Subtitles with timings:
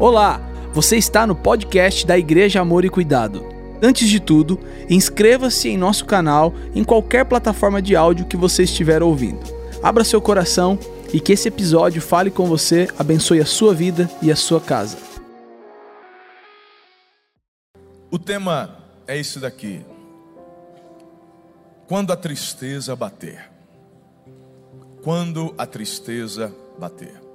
[0.00, 0.40] Olá,
[0.72, 3.44] você está no podcast da Igreja Amor e Cuidado.
[3.82, 4.56] Antes de tudo,
[4.88, 9.40] inscreva-se em nosso canal em qualquer plataforma de áudio que você estiver ouvindo.
[9.82, 10.78] Abra seu coração
[11.12, 14.96] e que esse episódio fale com você, abençoe a sua vida e a sua casa.
[18.08, 19.84] O tema é isso daqui.
[21.88, 23.50] Quando a tristeza bater.
[25.02, 27.27] Quando a tristeza bater.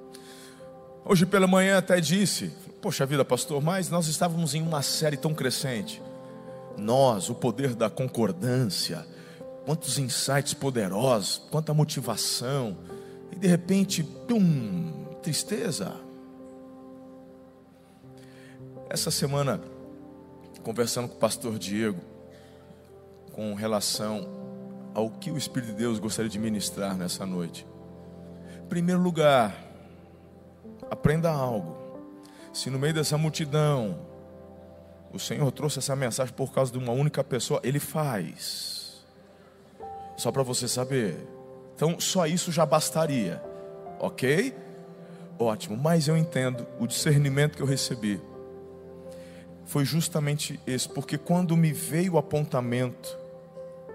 [1.05, 2.51] Hoje pela manhã até disse:
[2.81, 6.02] Poxa vida, pastor, mas nós estávamos em uma série tão crescente.
[6.77, 9.05] Nós, o poder da concordância,
[9.66, 12.77] quantos insights poderosos, quanta motivação,
[13.31, 15.94] e de repente, pum, tristeza.
[18.89, 19.59] Essa semana,
[20.63, 21.99] conversando com o pastor Diego,
[23.33, 24.25] com relação
[24.94, 27.67] ao que o Espírito de Deus gostaria de ministrar nessa noite.
[28.63, 29.73] Em primeiro lugar,
[30.90, 31.78] Aprenda algo.
[32.54, 33.98] Se no meio dessa multidão
[35.12, 39.06] o Senhor trouxe essa mensagem por causa de uma única pessoa, Ele faz.
[40.17, 41.17] Só para você saber.
[41.75, 43.42] Então, só isso já bastaria.
[44.00, 44.56] Ok?
[45.38, 45.78] Ótimo.
[45.78, 48.20] Mas eu entendo o discernimento que eu recebi.
[49.66, 50.90] Foi justamente esse.
[50.90, 53.18] Porque quando me veio o apontamento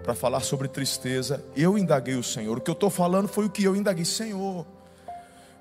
[0.03, 2.57] para falar sobre tristeza, eu indaguei o Senhor.
[2.57, 4.05] O que eu estou falando foi o que eu indaguei.
[4.05, 4.65] Senhor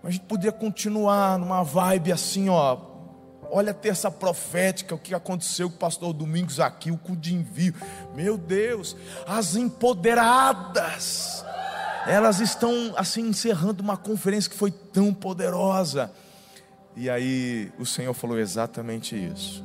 [0.09, 2.79] a gente poderia continuar numa vibe assim, ó.
[3.51, 7.35] Olha a terça profética, o que aconteceu com o pastor Domingos aqui, o cu de
[7.35, 7.75] envio.
[8.15, 11.45] Meu Deus, as empoderadas.
[12.07, 16.11] Elas estão assim encerrando uma conferência que foi tão poderosa.
[16.97, 19.63] E aí o Senhor falou exatamente isso.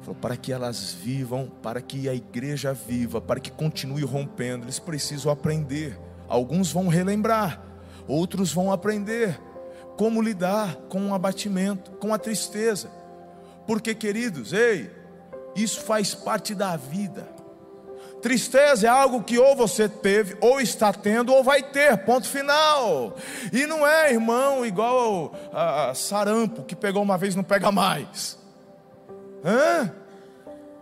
[0.00, 4.80] Falou, para que elas vivam, para que a igreja viva, para que continue rompendo, eles
[4.80, 5.96] precisam aprender.
[6.28, 7.62] Alguns vão relembrar,
[8.06, 9.40] outros vão aprender
[9.96, 12.90] como lidar com o abatimento, com a tristeza.
[13.66, 14.90] Porque, queridos, ei,
[15.54, 17.36] isso faz parte da vida.
[18.20, 23.14] Tristeza é algo que ou você teve, ou está tendo, ou vai ter, ponto final.
[23.52, 28.38] E não é, irmão, igual a sarampo, que pegou uma vez não pega mais.
[29.44, 29.92] Hã?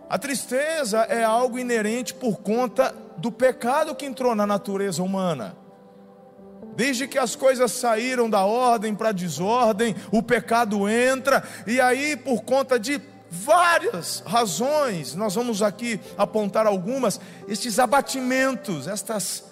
[0.09, 5.55] A tristeza é algo inerente por conta do pecado que entrou na natureza humana.
[6.75, 12.17] Desde que as coisas saíram da ordem para a desordem, o pecado entra, e aí,
[12.17, 19.45] por conta de várias razões, nós vamos aqui apontar algumas, estes abatimentos, estas,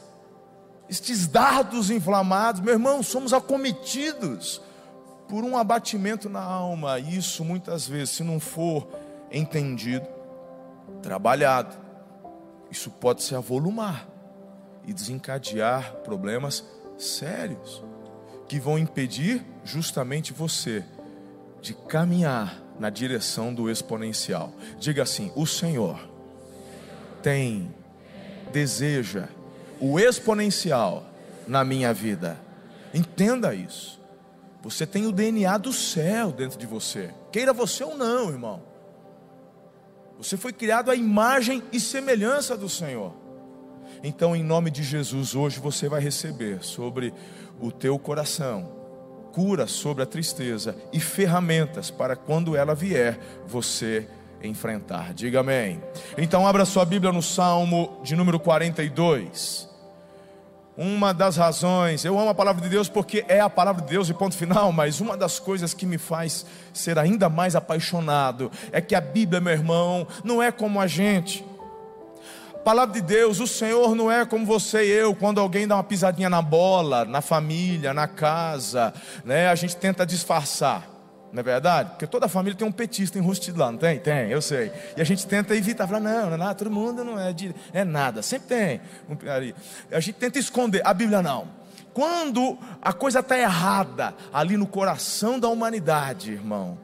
[0.90, 4.62] estes dardos inflamados, meu irmão, somos acometidos
[5.28, 8.88] por um abatimento na alma, isso muitas vezes, se não for
[9.32, 10.08] entendido,
[11.02, 11.76] trabalhado,
[12.70, 14.08] isso pode se avolumar
[14.86, 16.64] e desencadear problemas
[17.04, 17.84] sérios
[18.48, 20.84] que vão impedir justamente você
[21.62, 24.54] de caminhar na direção do exponencial.
[24.80, 26.10] Diga assim: o Senhor
[27.22, 27.74] tem,
[28.52, 29.30] deseja
[29.80, 31.06] o exponencial
[31.48, 32.40] na minha vida.
[32.94, 34.02] Entenda isso.
[34.62, 38.62] Você tem o DNA do céu dentro de você, queira você ou não, irmão.
[40.18, 43.14] Você foi criado à imagem e semelhança do Senhor.
[44.04, 47.14] Então, em nome de Jesus, hoje você vai receber sobre
[47.60, 48.84] o teu coração
[49.34, 54.08] cura sobre a tristeza e ferramentas para quando ela vier, você
[54.44, 55.14] enfrentar.
[55.14, 55.82] Diga amém.
[56.18, 59.68] Então, abra sua Bíblia no Salmo de número 42.
[60.78, 64.10] Uma das razões, eu amo a palavra de Deus porque é a palavra de Deus
[64.10, 68.82] e ponto final, mas uma das coisas que me faz ser ainda mais apaixonado é
[68.82, 71.46] que a Bíblia, meu irmão, não é como a gente.
[72.64, 75.84] Palavra de Deus, o Senhor não é como você e eu, quando alguém dá uma
[75.84, 78.94] pisadinha na bola, na família, na casa,
[79.26, 79.50] né?
[79.50, 80.88] A gente tenta disfarçar,
[81.34, 81.90] não é verdade?
[81.90, 84.00] Porque toda família tem um petista enrustido lá, não tem?
[84.00, 84.72] Tem, eu sei.
[84.96, 87.54] E a gente tenta evitar, falar, não, não é nada, todo mundo não é de,
[87.74, 88.82] é nada, sempre tem.
[89.92, 91.50] A gente tenta esconder, a Bíblia não.
[91.94, 96.78] Quando a coisa está errada ali no coração da humanidade, irmão,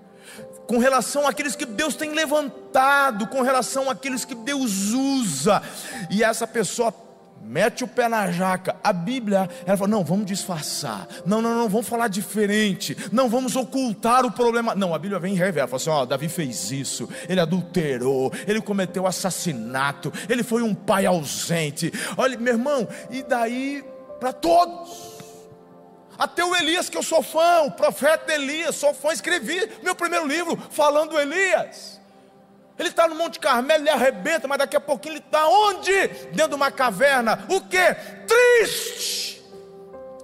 [0.69, 5.63] com relação àqueles que Deus tem levantado, com relação àqueles que Deus usa,
[6.11, 6.93] e essa pessoa
[7.41, 8.75] mete o pé na jaca.
[8.83, 13.55] A Bíblia, ela fala: não, vamos disfarçar, não, não, não, vamos falar diferente, não vamos
[13.55, 14.75] ocultar o problema.
[14.75, 18.61] Não, a Bíblia vem e revela: fala assim, ó, Davi fez isso, ele adulterou, ele
[18.61, 21.91] cometeu assassinato, ele foi um pai ausente.
[22.15, 23.83] Olha, meu irmão, e daí
[24.19, 25.08] para todos.
[26.19, 30.27] Até o Elias, que eu sou fã, o profeta Elias, sou fã, escrevi meu primeiro
[30.27, 31.97] livro falando do Elias.
[32.77, 36.07] Ele está no Monte Carmelo, ele arrebenta, mas daqui a pouquinho ele está onde?
[36.33, 37.45] Dentro de uma caverna.
[37.49, 37.95] O que?
[38.27, 39.41] Triste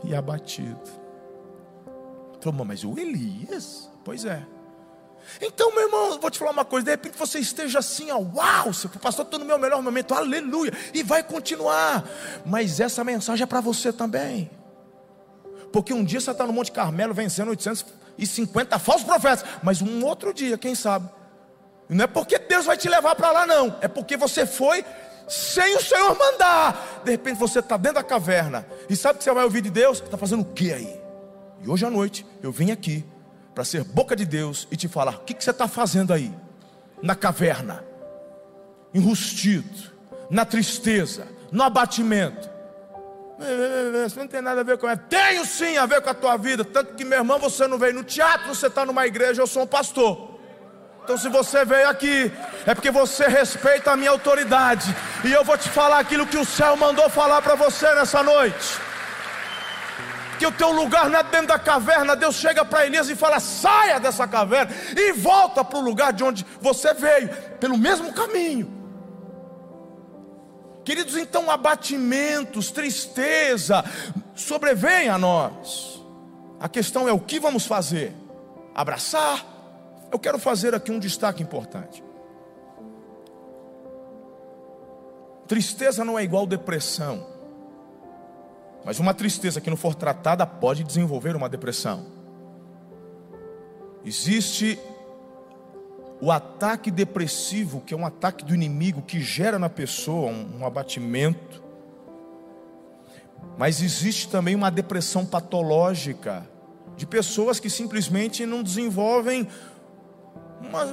[0.04, 0.80] e abatido.
[2.42, 3.90] Falou, mas o Elias?
[4.04, 4.46] Pois é.
[5.42, 8.72] Então, meu irmão, vou te falar uma coisa: de repente você esteja assim, ó, uau,
[9.02, 12.04] pastor, estou no meu melhor momento, aleluia, e vai continuar.
[12.46, 14.52] Mas essa mensagem é para você também.
[15.76, 20.34] Porque um dia você está no Monte Carmelo vencendo 850 falsos profetas, mas um outro
[20.34, 21.10] dia, quem sabe?
[21.90, 24.86] Não é porque Deus vai te levar para lá, não, é porque você foi
[25.28, 27.02] sem o Senhor mandar.
[27.04, 30.02] De repente você está dentro da caverna, e sabe que você vai ouvir de Deus?
[30.02, 30.98] Está fazendo o que aí?
[31.62, 33.04] E hoje à noite eu vim aqui
[33.54, 36.34] para ser boca de Deus e te falar: o que, que você está fazendo aí?
[37.04, 37.84] Na caverna,
[38.94, 39.92] enrustido,
[40.30, 42.55] na tristeza, no abatimento.
[44.06, 44.98] Isso não tem nada a ver com ela.
[44.98, 46.64] Tenho sim a ver com a tua vida.
[46.64, 49.64] Tanto que, meu irmão, você não veio no teatro, você está numa igreja, eu sou
[49.64, 50.36] um pastor.
[51.04, 52.32] Então, se você veio aqui,
[52.66, 54.96] é porque você respeita a minha autoridade.
[55.24, 58.80] E eu vou te falar aquilo que o céu mandou falar para você nessa noite.
[60.40, 62.16] Que o teu lugar não é dentro da caverna.
[62.16, 66.24] Deus chega para Elias e fala: saia dessa caverna e volta para o lugar de
[66.24, 67.30] onde você veio,
[67.60, 68.75] pelo mesmo caminho.
[70.86, 73.84] Queridos, então abatimentos, tristeza
[74.36, 76.00] sobrevém a nós.
[76.60, 78.14] A questão é o que vamos fazer?
[78.74, 79.44] Abraçar?
[80.12, 82.04] Eu quero fazer aqui um destaque importante.
[85.48, 87.28] Tristeza não é igual depressão.
[88.86, 92.06] Mas uma tristeza que não for tratada pode desenvolver uma depressão.
[94.04, 94.80] Existe
[96.22, 100.66] o ataque depressivo, que é um ataque do inimigo que gera na pessoa um, um
[100.66, 101.64] abatimento.
[103.58, 106.48] Mas existe também uma depressão patológica
[106.96, 109.48] de pessoas que simplesmente não desenvolvem
[110.62, 110.86] uma,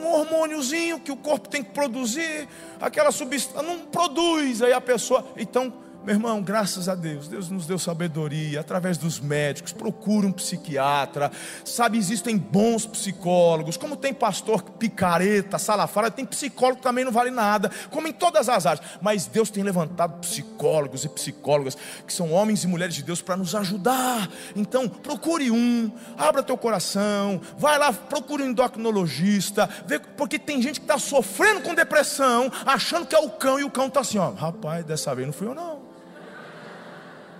[0.00, 2.48] um hormôniozinho que o corpo tem que produzir,
[2.80, 7.66] aquela substância não produz, aí a pessoa então meu irmão, graças a Deus, Deus nos
[7.66, 9.72] deu sabedoria através dos médicos.
[9.72, 11.30] Procure um psiquiatra.
[11.62, 13.76] Sabe, existem bons psicólogos.
[13.76, 18.48] Como tem pastor picareta, salafara, tem psicólogo que também não vale nada, como em todas
[18.48, 18.84] as áreas.
[19.02, 21.76] Mas Deus tem levantado psicólogos e psicólogas
[22.06, 24.26] que são homens e mulheres de Deus para nos ajudar.
[24.56, 30.80] Então, procure um, abra teu coração, vai lá, procure um endocrinologista, vê, porque tem gente
[30.80, 34.16] que está sofrendo com depressão, achando que é o cão e o cão está assim,
[34.16, 35.89] ó, rapaz, dessa vez não fui eu não.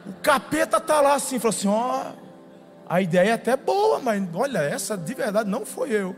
[0.07, 2.13] O capeta está lá assim, falou assim: ó,
[2.89, 6.17] a ideia é até boa, mas olha, essa de verdade não foi eu.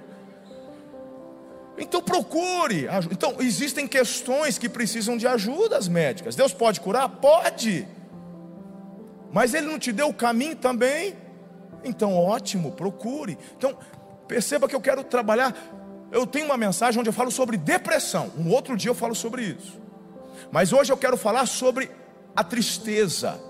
[1.76, 2.86] Então procure.
[3.10, 6.36] Então existem questões que precisam de ajudas médicas.
[6.36, 7.08] Deus pode curar?
[7.08, 7.86] Pode.
[9.32, 11.16] Mas Ele não te deu o caminho também?
[11.84, 13.38] Então ótimo, procure.
[13.56, 13.76] Então
[14.28, 15.54] perceba que eu quero trabalhar.
[16.10, 18.30] Eu tenho uma mensagem onde eu falo sobre depressão.
[18.38, 19.80] Um outro dia eu falo sobre isso.
[20.50, 21.90] Mas hoje eu quero falar sobre
[22.36, 23.40] a tristeza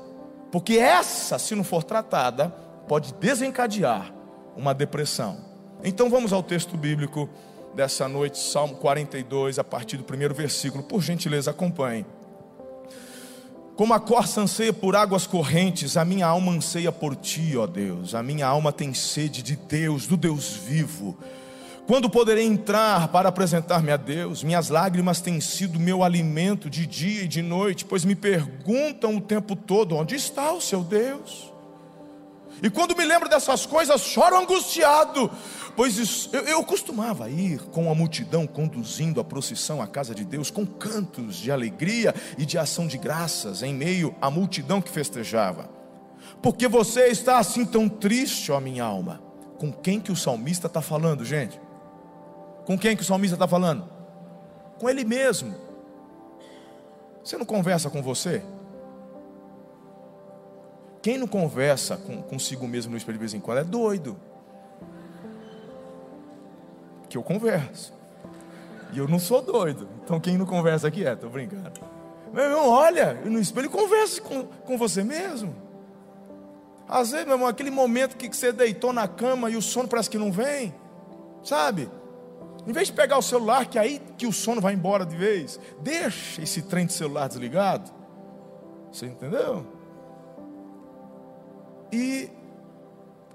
[0.53, 2.51] porque essa, se não for tratada,
[2.87, 4.13] pode desencadear
[4.55, 5.39] uma depressão.
[5.83, 7.27] Então vamos ao texto bíblico
[7.75, 10.85] dessa noite, Salmo 42, a partir do primeiro versículo.
[10.85, 12.05] Por gentileza, acompanhe.
[13.75, 18.15] Como a corça anseia por águas correntes, a minha alma anseia por ti, ó Deus.
[18.15, 21.17] A minha alma tem sede de Deus, do Deus vivo.
[21.87, 24.45] Quando poderei entrar para apresentar-me a Deus?
[24.45, 29.21] Minhas lágrimas têm sido meu alimento de dia e de noite, pois me perguntam o
[29.21, 31.53] tempo todo: onde está o seu Deus?
[32.63, 35.29] E quando me lembro dessas coisas, choro angustiado,
[35.75, 40.25] pois isso, eu, eu costumava ir com a multidão conduzindo a procissão à casa de
[40.25, 44.91] Deus, com cantos de alegria e de ação de graças, em meio à multidão que
[44.91, 45.69] festejava.
[46.41, 49.21] Porque você está assim tão triste, ó minha alma?
[49.59, 51.61] Com quem que o salmista está falando, gente?
[52.65, 53.89] Com quem que o salmista está falando?
[54.79, 55.55] Com ele mesmo.
[57.23, 58.43] Você não conversa com você?
[61.01, 64.17] Quem não conversa com, consigo mesmo no espelho de vez em quando é doido.
[67.09, 67.93] Que eu converso.
[68.93, 69.89] E eu não sou doido.
[70.05, 71.73] Então quem não conversa aqui é, estou brincando.
[72.33, 75.55] Meu irmão, olha, no espelho converse com, com você mesmo.
[76.89, 80.11] Às vezes, meu irmão, aquele momento que você deitou na cama e o sono parece
[80.11, 80.75] que não vem,
[81.43, 81.89] sabe?
[82.67, 85.59] Em vez de pegar o celular, que aí que o sono vai embora de vez,
[85.81, 87.91] deixa esse trem de celular desligado.
[88.93, 89.67] Você entendeu?
[91.91, 92.31] E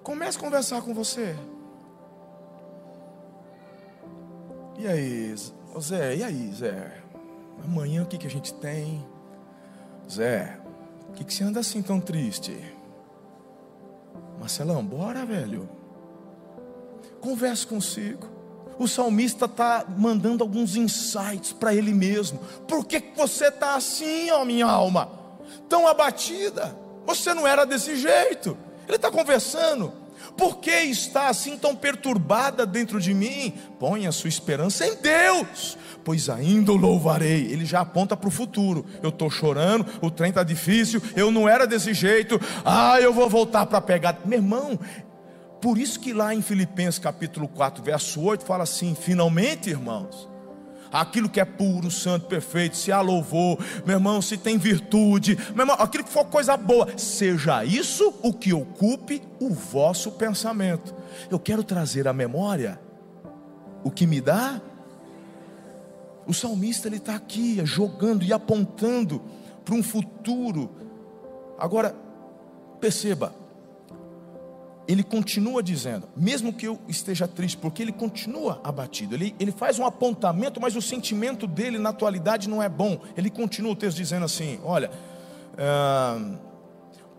[0.02, 1.36] comece a conversar com você.
[4.80, 5.36] E aí,
[5.80, 7.02] Zé, e aí, Zé?
[7.66, 9.06] Amanhã o que, que a gente tem?
[10.10, 10.58] Zé,
[11.10, 12.56] o que, que você anda assim tão triste?
[14.40, 15.68] Marcelão, bora, velho.
[17.20, 18.37] Converse consigo.
[18.80, 22.40] O salmista está mandando alguns insights para ele mesmo.
[22.68, 25.10] Por que você está assim, ó minha alma?
[25.68, 26.76] Tão abatida?
[27.06, 28.58] Você não era desse jeito.
[28.88, 29.94] Ele está conversando.
[30.38, 33.54] Por que está assim tão perturbada dentro de mim?
[33.80, 37.52] Põe a sua esperança em Deus, pois ainda o louvarei.
[37.52, 38.86] Ele já aponta para o futuro.
[39.02, 42.40] Eu estou chorando, o trem está difícil, eu não era desse jeito.
[42.64, 44.20] Ah, eu vou voltar para pegar.
[44.26, 44.80] Meu irmão,
[45.62, 50.28] por isso que lá em Filipenses capítulo 4, verso 8, fala assim: finalmente, irmãos
[50.92, 55.64] aquilo que é puro, santo, perfeito, se há louvor, meu irmão, se tem virtude, meu
[55.64, 60.94] irmão, aquilo que for coisa boa, seja isso o que ocupe o vosso pensamento.
[61.30, 62.80] Eu quero trazer à memória
[63.84, 64.62] o que me dá.
[66.26, 69.22] O salmista ele está aqui jogando e apontando
[69.64, 70.70] para um futuro.
[71.58, 71.96] Agora,
[72.80, 73.34] perceba,
[74.88, 79.78] ele continua dizendo, mesmo que eu esteja triste, porque ele continua abatido, ele, ele faz
[79.78, 83.00] um apontamento, mas o sentimento dele na atualidade não é bom.
[83.18, 84.90] Ele continua o texto dizendo assim: Olha,
[85.54, 86.38] uh,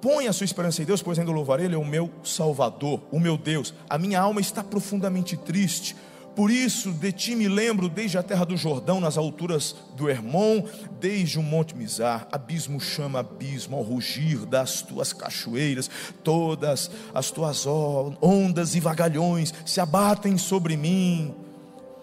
[0.01, 3.21] põe a sua esperança em Deus, pois ainda louvarei, Ele é o meu Salvador, o
[3.21, 3.75] meu Deus.
[3.89, 5.95] A minha alma está profundamente triste
[6.39, 10.63] por isso, de ti me lembro desde a terra do Jordão, nas alturas do Hermon,
[11.01, 15.91] desde o Monte Mizar, abismo chama abismo ao rugir das tuas cachoeiras,
[16.23, 21.35] todas as tuas ondas e vagalhões se abatem sobre mim.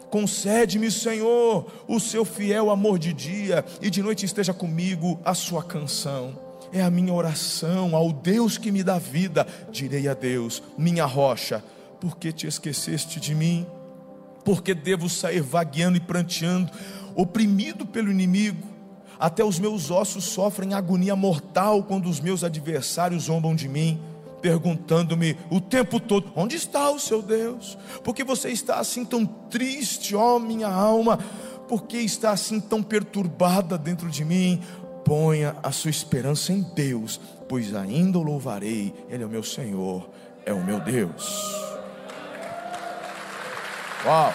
[0.09, 5.63] Concede-me, Senhor, o seu fiel amor de dia, e de noite esteja comigo a sua
[5.63, 6.37] canção.
[6.73, 9.47] É a minha oração ao Deus que me dá vida.
[9.71, 11.63] Direi a Deus, minha rocha,
[12.01, 13.65] porque te esqueceste de mim?
[14.45, 16.71] Porque devo sair vagueando e pranteando,
[17.15, 18.75] oprimido pelo inimigo.
[19.19, 23.99] Até os meus ossos sofrem agonia mortal quando os meus adversários zombam de mim,
[24.41, 27.77] perguntando-me o tempo todo: onde está o seu Deus?
[28.03, 31.17] Porque você está assim tão triste, ó minha alma?
[31.67, 34.61] Porque está assim tão perturbada dentro de mim?
[35.03, 40.09] Ponha a sua esperança em Deus, pois ainda o louvarei, Ele é o meu Senhor,
[40.45, 41.74] é o meu Deus.
[44.05, 44.31] Uau!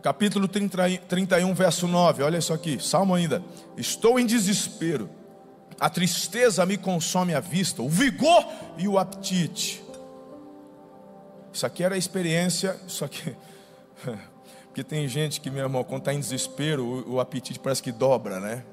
[0.00, 3.42] Capítulo 31, verso 9, olha isso aqui, salmo ainda.
[3.76, 5.10] Estou em desespero,
[5.80, 8.46] a tristeza me consome a vista, o vigor
[8.78, 9.84] e o apetite.
[11.52, 13.34] Isso aqui era a experiência, isso aqui.
[14.66, 17.90] Porque tem gente que, meu irmão, quando está em desespero, o, o apetite parece que
[17.90, 18.64] dobra, né?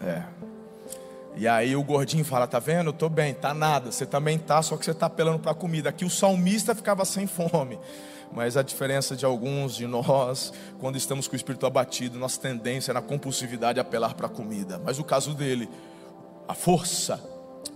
[0.00, 0.49] É.
[1.36, 2.88] E aí o gordinho fala: Tá vendo?
[2.88, 3.90] Eu tô bem, tá nada.
[3.92, 5.88] Você também tá, só que você tá apelando para comida.
[5.88, 7.78] Aqui o salmista ficava sem fome.
[8.32, 12.92] Mas a diferença de alguns de nós, quando estamos com o espírito abatido, nossa tendência
[12.92, 14.80] é na compulsividade apelar para comida.
[14.84, 15.68] Mas o caso dele,
[16.46, 17.20] a força,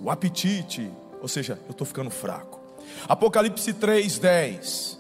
[0.01, 0.89] o apetite,
[1.21, 2.61] ou seja, eu estou ficando fraco.
[3.09, 4.99] Apocalipse 3:10.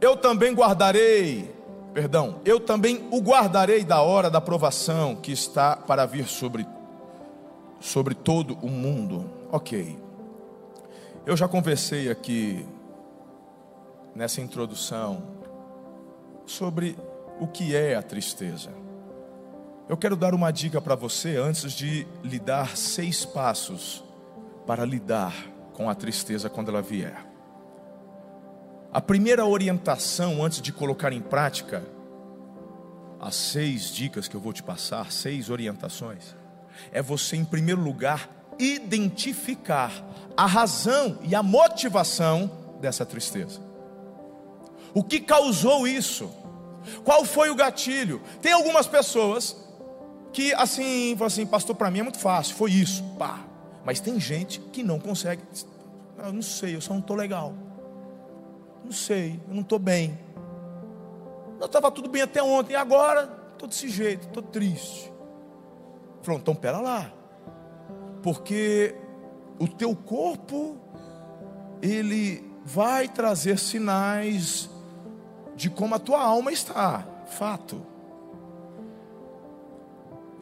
[0.00, 1.54] Eu também guardarei,
[1.92, 6.66] perdão, eu também o guardarei da hora da provação que está para vir sobre
[7.80, 9.28] sobre todo o mundo.
[9.50, 9.98] Ok.
[11.26, 12.64] Eu já conversei aqui
[14.14, 15.22] nessa introdução
[16.46, 16.96] sobre
[17.40, 18.70] o que é a tristeza.
[19.88, 24.04] Eu quero dar uma dica para você antes de lhe dar seis passos
[24.66, 25.34] para lidar
[25.72, 27.26] com a tristeza quando ela vier.
[28.92, 31.82] A primeira orientação antes de colocar em prática
[33.20, 36.34] as seis dicas que eu vou te passar, seis orientações,
[36.92, 39.92] é você, em primeiro lugar, identificar
[40.36, 43.60] a razão e a motivação dessa tristeza.
[44.94, 46.30] O que causou isso?
[47.04, 48.20] Qual foi o gatilho?
[48.40, 49.56] Tem algumas pessoas
[50.32, 53.40] que assim, falam assim, pastor, para mim é muito fácil, foi isso, pá.
[53.84, 55.42] Mas tem gente que não consegue.
[56.18, 57.54] Eu não sei, eu só não estou legal.
[58.84, 60.18] Não sei, eu não estou bem.
[61.58, 65.12] Eu estava tudo bem até ontem, agora estou desse jeito, estou triste.
[66.22, 67.12] Falou, então pera lá.
[68.22, 68.94] Porque
[69.58, 70.76] o teu corpo
[71.82, 74.70] ele vai trazer sinais
[75.56, 77.86] de como a tua alma está, fato.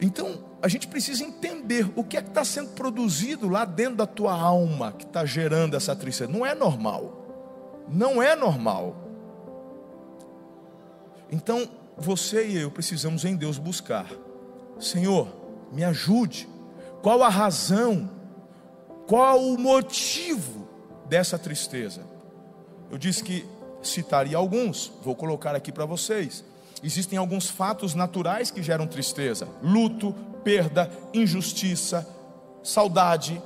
[0.01, 4.05] Então, a gente precisa entender o que é que está sendo produzido lá dentro da
[4.05, 6.31] tua alma que está gerando essa tristeza.
[6.31, 7.85] Não é normal.
[7.87, 8.95] Não é normal.
[11.31, 11.67] Então,
[11.97, 14.09] você e eu precisamos em Deus buscar.
[14.79, 15.27] Senhor,
[15.71, 16.47] me ajude.
[17.01, 18.09] Qual a razão?
[19.07, 20.67] Qual o motivo
[21.07, 22.01] dessa tristeza?
[22.91, 23.45] Eu disse que
[23.81, 26.43] citaria alguns, vou colocar aqui para vocês.
[26.83, 32.07] Existem alguns fatos naturais que geram tristeza: luto, perda, injustiça,
[32.63, 33.41] saudade,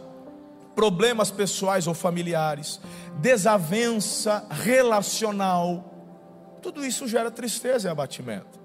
[0.75, 2.79] problemas pessoais ou familiares,
[3.19, 5.91] desavença relacional.
[6.61, 8.62] Tudo isso gera tristeza e abatimento.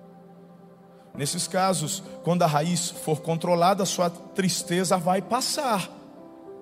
[1.18, 5.90] Nesses casos, quando a raiz for controlada, sua tristeza vai passar,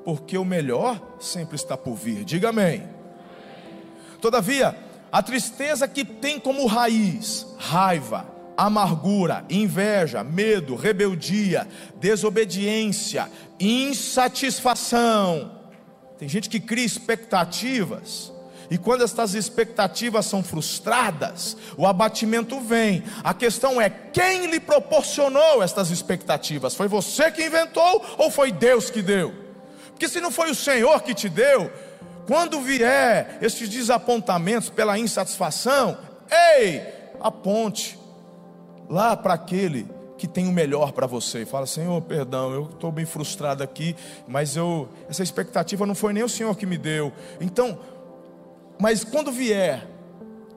[0.03, 2.25] porque o melhor sempre está por vir.
[2.25, 2.89] Diga amém.
[4.19, 4.75] Todavia,
[5.13, 15.53] a tristeza que tem como raiz raiva, amargura, inveja, medo, rebeldia, desobediência, insatisfação.
[16.19, 18.33] Tem gente que cria expectativas
[18.71, 23.03] e quando estas expectativas são frustradas, o abatimento vem.
[23.23, 26.75] A questão é quem lhe proporcionou estas expectativas?
[26.75, 29.33] Foi você que inventou ou foi Deus que deu?
[29.91, 31.71] Porque se não foi o Senhor que te deu,
[32.27, 35.97] quando vier estes desapontamentos pela insatisfação,
[36.59, 36.83] ei,
[37.21, 37.99] aponte
[38.89, 41.43] lá para aquele que tem o melhor para você.
[41.43, 43.95] E fala, Senhor, perdão, eu estou bem frustrado aqui,
[44.27, 47.13] mas eu essa expectativa não foi nem o Senhor que me deu.
[47.41, 47.79] Então,
[48.79, 49.87] mas quando vier,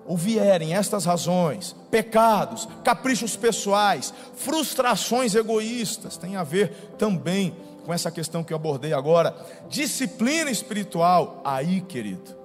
[0.05, 8.11] ou vierem estas razões, pecados, caprichos pessoais, frustrações egoístas, tem a ver também com essa
[8.11, 9.35] questão que eu abordei agora,
[9.67, 11.41] disciplina espiritual.
[11.45, 12.35] Aí, querido,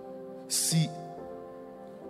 [0.49, 0.90] se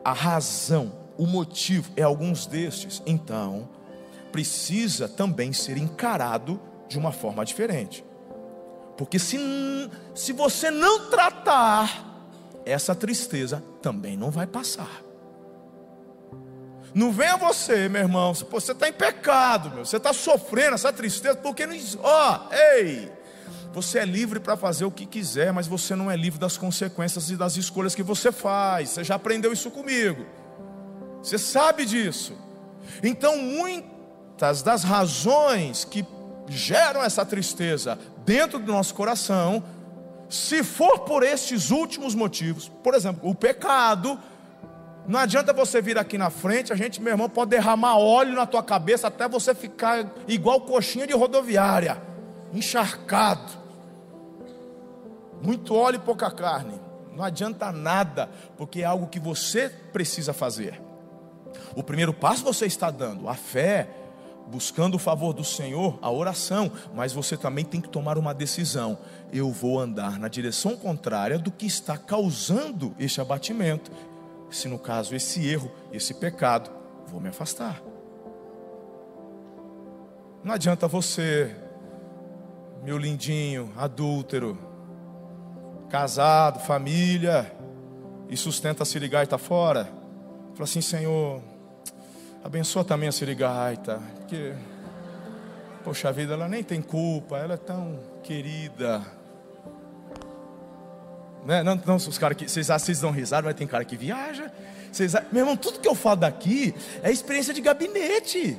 [0.05, 3.69] a razão, o motivo é alguns destes, então
[4.31, 8.05] precisa também ser encarado de uma forma diferente.
[8.97, 9.39] Porque se,
[10.15, 12.14] se você não tratar
[12.65, 15.03] essa tristeza também não vai passar.
[16.95, 21.37] Não venha você, meu irmão, você está em pecado, meu, você está sofrendo essa tristeza,
[21.37, 21.77] porque não.
[22.03, 23.13] Ó, oh, ei!
[23.73, 27.29] Você é livre para fazer o que quiser, mas você não é livre das consequências
[27.31, 28.91] e das escolhas que você faz.
[28.91, 30.25] Você já aprendeu isso comigo.
[31.21, 32.39] Você sabe disso.
[33.03, 36.07] Então, muitas das razões que
[36.49, 39.65] geram essa tristeza dentro do nosso coração
[40.35, 44.19] se for por estes últimos motivos, por exemplo, o pecado,
[45.07, 48.45] não adianta você vir aqui na frente, a gente, meu irmão, pode derramar óleo na
[48.45, 52.03] tua cabeça até você ficar igual coxinha de rodoviária,
[52.53, 53.53] encharcado.
[55.41, 56.81] Muito óleo e pouca carne.
[57.15, 60.83] Não adianta nada, porque é algo que você precisa fazer.
[61.77, 63.89] O primeiro passo você está dando, a fé
[64.47, 68.99] buscando o favor do Senhor, a oração, mas você também tem que tomar uma decisão.
[69.35, 73.91] Eu vou andar na direção contrária do que está causando este abatimento.
[74.49, 76.71] Se no caso esse erro, esse pecado,
[77.09, 77.83] vou me afastar.
[80.45, 81.55] Não adianta você,
[82.85, 84.57] meu lindinho, adúltero,
[85.89, 87.53] casado, família,
[88.29, 89.87] e sustenta ligar e está fora.
[90.55, 91.43] Fala assim, Senhor,
[92.45, 94.53] Abençoa também a Sirigaita, porque,
[95.83, 99.01] poxa vida, ela nem tem culpa, ela é tão querida.
[101.45, 101.63] Né?
[101.63, 104.51] Não, não, os caras que vocês assistem dão risada, mas tem cara que viaja.
[104.91, 108.59] Vocês, meu irmão, tudo que eu falo daqui é experiência de gabinete.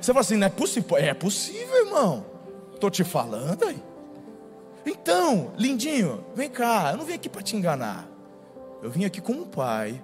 [0.00, 0.96] Você fala assim, não é possível?
[0.96, 2.26] É possível, irmão.
[2.74, 3.82] Estou te falando aí.
[4.84, 6.90] Então, lindinho, vem cá.
[6.92, 8.08] Eu não vim aqui para te enganar.
[8.82, 10.02] Eu vim aqui como pai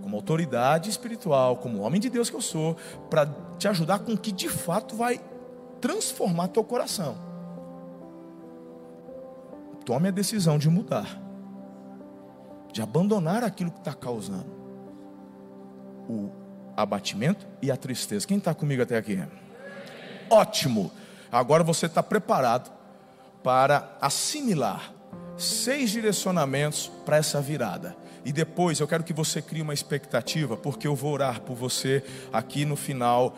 [0.00, 2.76] como autoridade espiritual, como homem de Deus que eu sou,
[3.08, 3.26] para
[3.58, 5.20] te ajudar com o que de fato vai
[5.80, 7.16] transformar teu coração.
[9.84, 11.20] Tome a decisão de mudar,
[12.72, 14.60] de abandonar aquilo que está causando
[16.08, 16.30] o
[16.76, 18.26] abatimento e a tristeza.
[18.26, 19.22] Quem está comigo até aqui?
[20.28, 20.90] Ótimo!
[21.30, 22.70] Agora você está preparado
[23.42, 24.92] para assimilar
[25.36, 27.96] seis direcionamentos para essa virada.
[28.24, 32.04] E depois eu quero que você crie uma expectativa, porque eu vou orar por você
[32.32, 33.34] aqui no final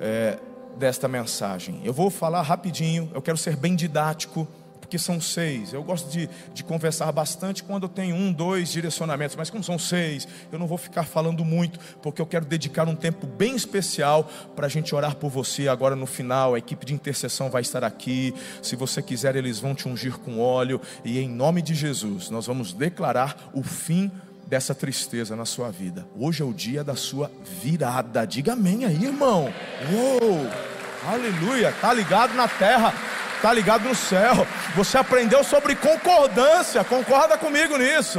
[0.00, 0.38] é,
[0.76, 1.80] desta mensagem.
[1.84, 4.48] Eu vou falar rapidinho, eu quero ser bem didático
[4.84, 5.72] porque são seis.
[5.72, 9.78] Eu gosto de, de conversar bastante quando eu tenho um, dois direcionamentos, mas como são
[9.78, 14.30] seis, eu não vou ficar falando muito, porque eu quero dedicar um tempo bem especial
[14.54, 16.54] para a gente orar por você agora no final.
[16.54, 18.34] A equipe de intercessão vai estar aqui.
[18.62, 22.46] Se você quiser, eles vão te ungir com óleo, e em nome de Jesus, nós
[22.46, 24.12] vamos declarar o fim
[24.46, 26.06] dessa tristeza na sua vida.
[26.14, 27.30] Hoje é o dia da sua
[27.62, 28.26] virada.
[28.26, 29.52] Diga amém aí, irmão.
[29.90, 30.46] Uou!
[31.06, 31.72] Aleluia!
[31.80, 32.92] Tá ligado na terra
[33.44, 34.34] está ligado no céu.
[34.74, 38.18] Você aprendeu sobre concordância, concorda comigo nisso.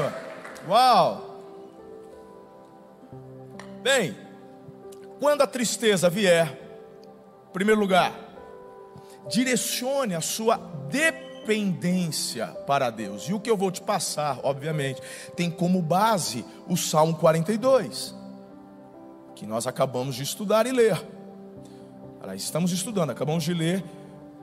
[0.68, 1.42] Uau!
[3.82, 4.16] Bem,
[5.20, 6.48] quando a tristeza vier,
[7.50, 8.14] em primeiro lugar,
[9.28, 10.58] direcione a sua
[10.92, 13.24] dependência para Deus.
[13.24, 15.02] E o que eu vou te passar, obviamente,
[15.36, 18.14] tem como base o Salmo 42,
[19.36, 21.04] que nós acabamos de estudar e ler.
[22.36, 23.84] Estamos estudando, acabamos de ler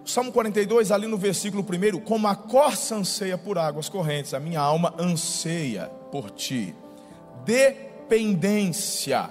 [0.05, 4.61] Salmo 42, ali no versículo 1, como a corça anseia por águas correntes, a minha
[4.61, 6.75] alma anseia por ti.
[7.45, 9.31] Dependência,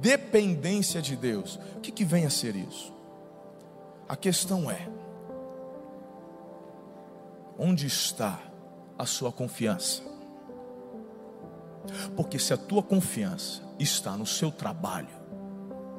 [0.00, 1.58] dependência de Deus.
[1.76, 2.92] O que, que vem a ser isso?
[4.08, 4.88] A questão é:
[7.58, 8.38] onde está
[8.98, 10.02] a sua confiança?
[12.14, 15.08] Porque se a tua confiança está no seu trabalho,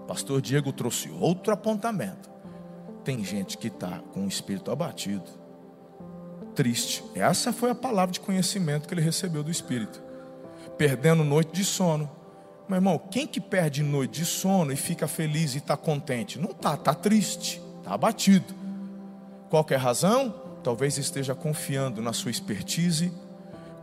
[0.08, 2.31] Pastor Diego trouxe outro apontamento.
[3.04, 5.24] Tem gente que está com o espírito abatido,
[6.56, 7.04] triste.
[7.16, 10.02] Essa foi a palavra de conhecimento que ele recebeu do Espírito.
[10.78, 12.10] Perdendo noite de sono.
[12.68, 16.40] Meu irmão, quem que perde noite de sono e fica feliz e está contente?
[16.40, 18.54] Não está, está triste, está abatido.
[19.50, 20.34] Qual é razão?
[20.64, 23.12] Talvez esteja confiando na sua expertise,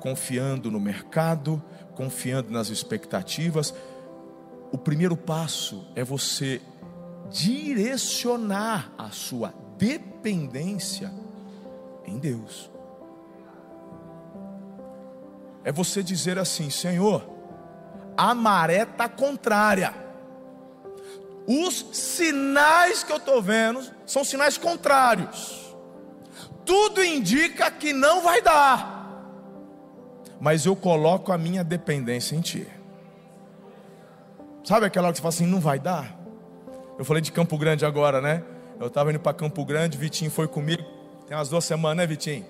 [0.01, 1.63] confiando no mercado,
[1.95, 3.75] confiando nas expectativas.
[4.73, 6.63] O primeiro passo é você
[7.31, 11.13] direcionar a sua dependência
[12.05, 12.71] em Deus.
[15.65, 17.29] É você dizer assim: Senhor,
[18.17, 19.95] a maré está contrária.
[21.47, 25.75] Os sinais que eu estou vendo são sinais contrários.
[26.65, 28.99] Tudo indica que não vai dar.
[30.41, 32.69] Mas eu coloco a minha dependência em Ti.
[34.63, 36.18] Sabe aquela hora que você fala assim, não vai dar?
[36.99, 38.43] Eu falei de Campo Grande agora, né?
[38.81, 40.83] Eu estava indo para Campo Grande, Vitinho foi comigo.
[41.29, 42.45] Tem umas duas semanas, né, Vitinho?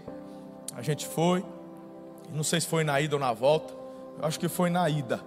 [0.74, 1.44] A gente foi.
[2.32, 3.74] Não sei se foi na ida ou na volta.
[4.18, 5.20] Eu acho que foi na ida.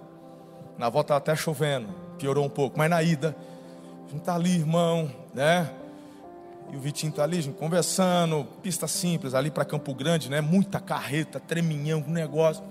[0.76, 3.36] Na volta até chovendo, piorou um pouco, mas na ida.
[4.06, 5.70] A gente está ali, irmão, né?
[6.72, 10.40] E o Vitinho está ali, gente, conversando, pista simples, ali para Campo Grande, né?
[10.40, 12.64] Muita carreta, treminhão, negócio.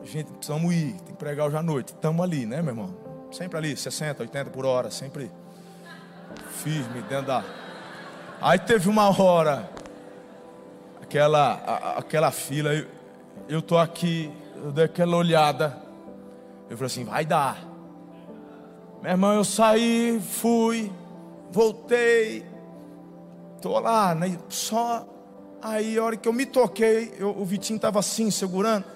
[0.00, 1.88] A gente, precisamos ir, tem que pregar hoje à noite.
[1.88, 2.94] Estamos ali, né, meu irmão?
[3.32, 5.30] Sempre ali, 60, 80 por hora, sempre
[6.62, 7.44] firme dentro da.
[8.40, 9.70] Aí teve uma hora
[11.12, 12.86] aquela, a, aquela fila, eu,
[13.46, 15.76] eu tô aqui, eu dei aquela olhada,
[16.70, 17.62] eu falei assim, vai dar.
[19.02, 20.90] Meu irmão, eu saí, fui,
[21.50, 22.46] voltei,
[23.60, 25.06] tô lá, né, só
[25.60, 28.86] aí a hora que eu me toquei, eu, o Vitinho estava assim, segurando.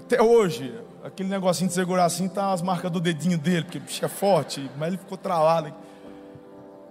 [0.00, 0.74] Até hoje,
[1.08, 4.08] aquele negocinho de segurar assim, tá as marcas do dedinho dele, porque o bicho é
[4.08, 5.74] forte, mas ele ficou travado.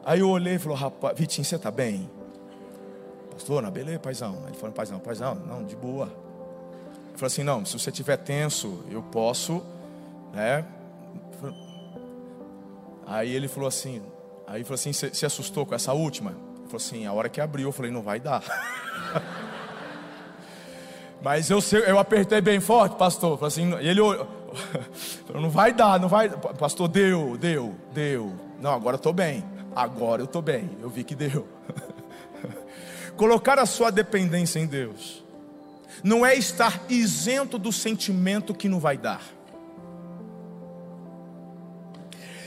[0.05, 2.09] Aí eu olhei e falei, rapaz, Vitinho, você está bem?
[3.31, 4.43] Pastor, na beleza, paizão.
[4.47, 6.05] Ele falou, paizão, paizão, não, de boa.
[6.05, 9.61] Ele falou assim, não, se você estiver tenso, eu posso,
[10.33, 10.65] né?
[13.05, 14.01] Aí ele falou assim,
[14.45, 16.31] aí falou assim, você se assustou com essa última?
[16.31, 18.43] Ele falou assim, a hora que abriu, eu falei, não vai dar.
[21.21, 23.37] Mas eu, eu apertei bem forte, pastor.
[23.37, 24.27] Falei assim, ele olhou,
[25.33, 26.29] não vai dar, não vai.
[26.29, 28.33] Pastor, deu, deu, deu.
[28.59, 29.43] Não, agora estou bem.
[29.75, 31.47] Agora eu estou bem, eu vi que deu.
[33.15, 35.23] Colocar a sua dependência em Deus
[36.03, 39.21] não é estar isento do sentimento que não vai dar.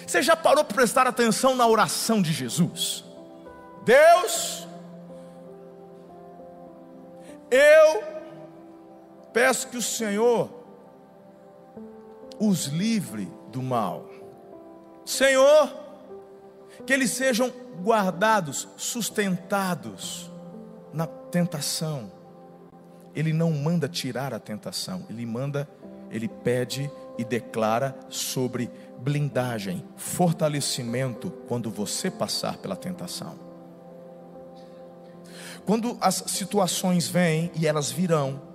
[0.06, 3.04] Você já parou para prestar atenção na oração de Jesus?
[3.84, 4.66] Deus,
[7.50, 8.19] eu
[9.32, 10.60] peço que o Senhor
[12.40, 14.08] os livre do mal.
[15.04, 15.70] Senhor,
[16.86, 20.30] que eles sejam guardados, sustentados
[20.92, 22.10] na tentação.
[23.14, 25.68] Ele não manda tirar a tentação, ele manda,
[26.10, 33.38] ele pede e declara sobre blindagem, fortalecimento quando você passar pela tentação.
[35.66, 38.49] Quando as situações vêm e elas virão,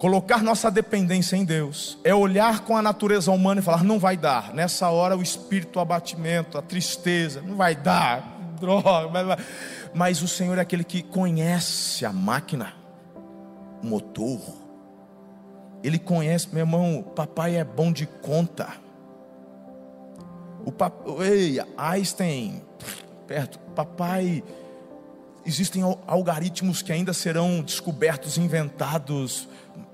[0.00, 4.16] Colocar nossa dependência em Deus é olhar com a natureza humana e falar: não vai
[4.16, 4.54] dar.
[4.54, 9.36] Nessa hora, o espírito, o abatimento, a tristeza, não vai dar, droga.
[9.92, 12.72] Mas o Senhor é aquele que conhece a máquina,
[13.82, 14.40] o motor.
[15.82, 18.68] Ele conhece, meu irmão, papai é bom de conta.
[20.64, 22.62] O papai, ei, Einstein,
[23.26, 24.42] perto, papai,
[25.44, 29.46] existem algoritmos que ainda serão descobertos, inventados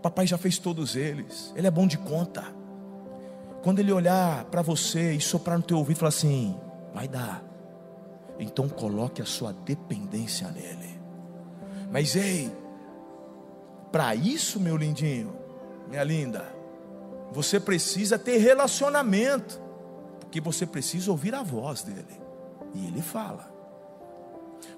[0.07, 1.53] Papai já fez todos eles.
[1.57, 2.45] Ele é bom de conta.
[3.65, 6.57] Quando ele olhar para você e soprar no teu ouvido e falar assim:
[6.95, 7.43] vai dar.
[8.39, 11.01] Então coloque a sua dependência nele.
[11.91, 12.53] Mas ei,
[13.91, 15.35] para isso, meu lindinho,
[15.89, 16.45] minha linda,
[17.33, 19.61] você precisa ter relacionamento,
[20.21, 22.21] porque você precisa ouvir a voz dele.
[22.73, 23.57] E ele fala.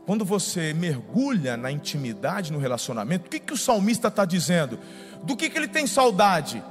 [0.06, 4.78] Quando você mergulha na intimidade, no relacionamento, o que, que o salmista está dizendo?
[5.22, 6.62] Do que, que ele tem saudade?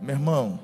[0.00, 0.58] Meu irmão,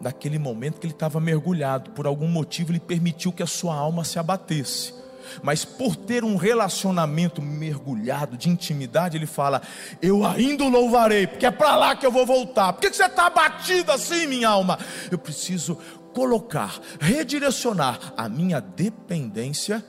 [0.00, 4.04] daquele momento que ele estava mergulhado, por algum motivo ele permitiu que a sua alma
[4.04, 4.94] se abatesse.
[5.42, 9.62] mas por ter um relacionamento mergulhado de intimidade, ele fala:
[10.00, 12.72] Eu ainda o louvarei, porque é para lá que eu vou voltar.
[12.72, 14.78] Por que você está abatido assim, minha alma?
[15.10, 15.78] Eu preciso
[16.12, 19.84] colocar, redirecionar a minha dependência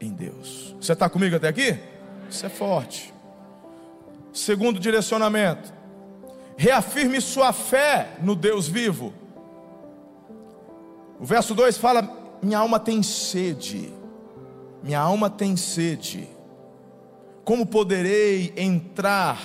[0.00, 0.74] em Deus.
[0.80, 1.78] Você está comigo até aqui?
[2.28, 3.11] Isso é forte.
[4.32, 5.72] Segundo direcionamento,
[6.56, 9.12] reafirme sua fé no Deus vivo.
[11.20, 13.92] O verso 2 fala: Minha alma tem sede
[14.82, 16.28] minha alma tem sede.
[17.44, 19.40] Como poderei entrar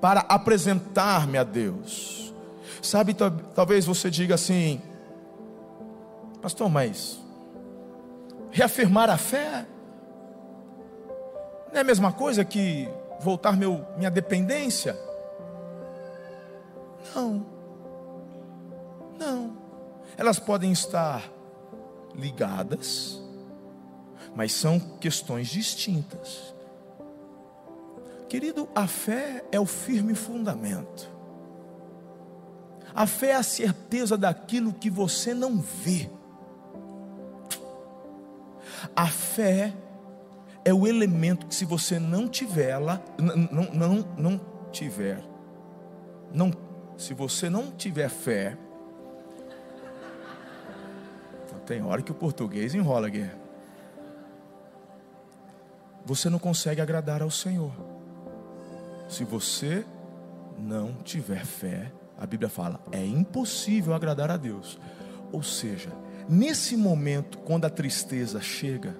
[0.00, 2.32] para apresentar-me a Deus?
[2.80, 3.14] Sabe,
[3.54, 4.80] talvez você diga assim,
[6.40, 7.20] pastor, mas
[8.50, 9.66] reafirmar a fé
[11.70, 12.88] não é a mesma coisa que
[13.22, 14.98] voltar meu, minha dependência?
[17.14, 17.46] Não,
[19.18, 19.56] não,
[20.16, 21.30] elas podem estar
[22.14, 23.20] ligadas,
[24.34, 26.54] mas são questões distintas.
[28.28, 31.10] Querido, a fé é o firme fundamento.
[32.94, 36.10] A fé é a certeza daquilo que você não vê.
[38.96, 39.72] A fé
[40.64, 45.22] é o elemento que se você não tiver ela, não, não, não tiver,
[46.32, 46.52] não,
[46.96, 48.56] se você não tiver fé,
[51.66, 53.24] tem hora que o português enrola aqui
[56.04, 57.72] você não consegue agradar ao Senhor.
[59.08, 59.84] Se você
[60.58, 64.78] não tiver fé, a Bíblia fala, é impossível agradar a Deus.
[65.30, 65.90] Ou seja,
[66.28, 68.96] nesse momento, quando a tristeza chega,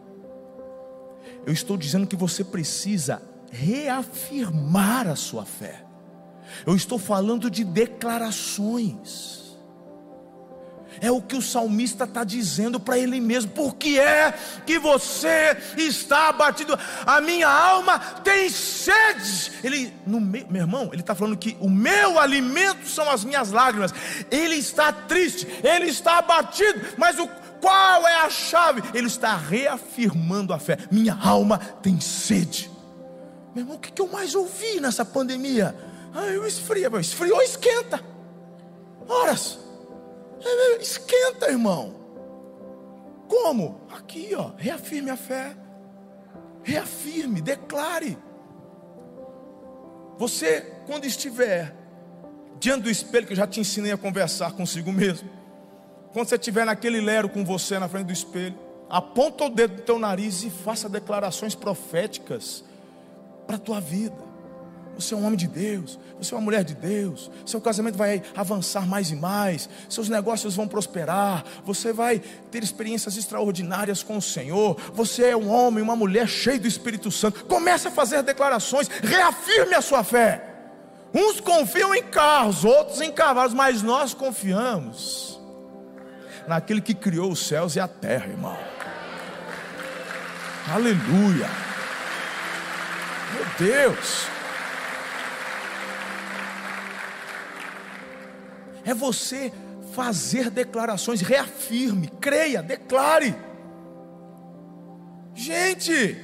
[1.46, 5.84] eu estou dizendo que você precisa reafirmar a sua fé.
[6.66, 9.42] Eu estou falando de declarações.
[11.00, 13.50] É o que o salmista está dizendo para ele mesmo.
[13.52, 14.32] Por que é
[14.66, 16.78] que você está abatido?
[17.06, 19.52] A minha alma tem sede.
[19.64, 23.50] Ele, no meu, meu irmão, ele está falando que o meu alimento são as minhas
[23.50, 23.92] lágrimas.
[24.30, 27.28] Ele está triste, ele está abatido, mas o
[27.62, 28.82] qual é a chave?
[28.92, 30.76] Ele está reafirmando a fé.
[30.90, 32.68] Minha alma tem sede.
[33.54, 35.72] Meu irmão, o que eu mais ouvi nessa pandemia?
[36.12, 38.02] Ah, eu esfria, esfriou, esquenta.
[39.08, 39.60] Horas.
[40.80, 41.94] Esquenta, irmão.
[43.28, 43.86] Como?
[43.96, 44.50] Aqui, ó.
[44.56, 45.56] Reafirme a fé.
[46.64, 48.18] Reafirme, declare.
[50.18, 51.76] Você, quando estiver
[52.58, 55.30] diante do espelho, que eu já te ensinei a conversar consigo mesmo.
[56.12, 58.54] Quando você estiver naquele lero com você na frente do espelho,
[58.88, 62.62] aponta o dedo do teu nariz e faça declarações proféticas
[63.46, 64.32] para a tua vida.
[64.94, 68.22] Você é um homem de Deus, você é uma mulher de Deus, seu casamento vai
[68.36, 72.18] avançar mais e mais, seus negócios vão prosperar, você vai
[72.50, 77.10] ter experiências extraordinárias com o Senhor, você é um homem, uma mulher cheio do Espírito
[77.10, 77.46] Santo.
[77.46, 80.44] Comece a fazer declarações, reafirme a sua fé.
[81.14, 85.31] Uns confiam em carros, outros em cavalos, mas nós confiamos
[86.46, 88.58] naquele que criou os céus e a terra, irmão.
[90.68, 91.48] Aleluia.
[93.34, 94.32] Meu Deus.
[98.84, 99.52] é você
[99.92, 103.34] fazer declarações, reafirme, creia, declare.
[105.34, 106.16] Gente,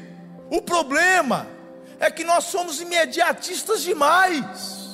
[0.50, 1.46] o problema
[1.98, 4.87] é que nós somos imediatistas demais.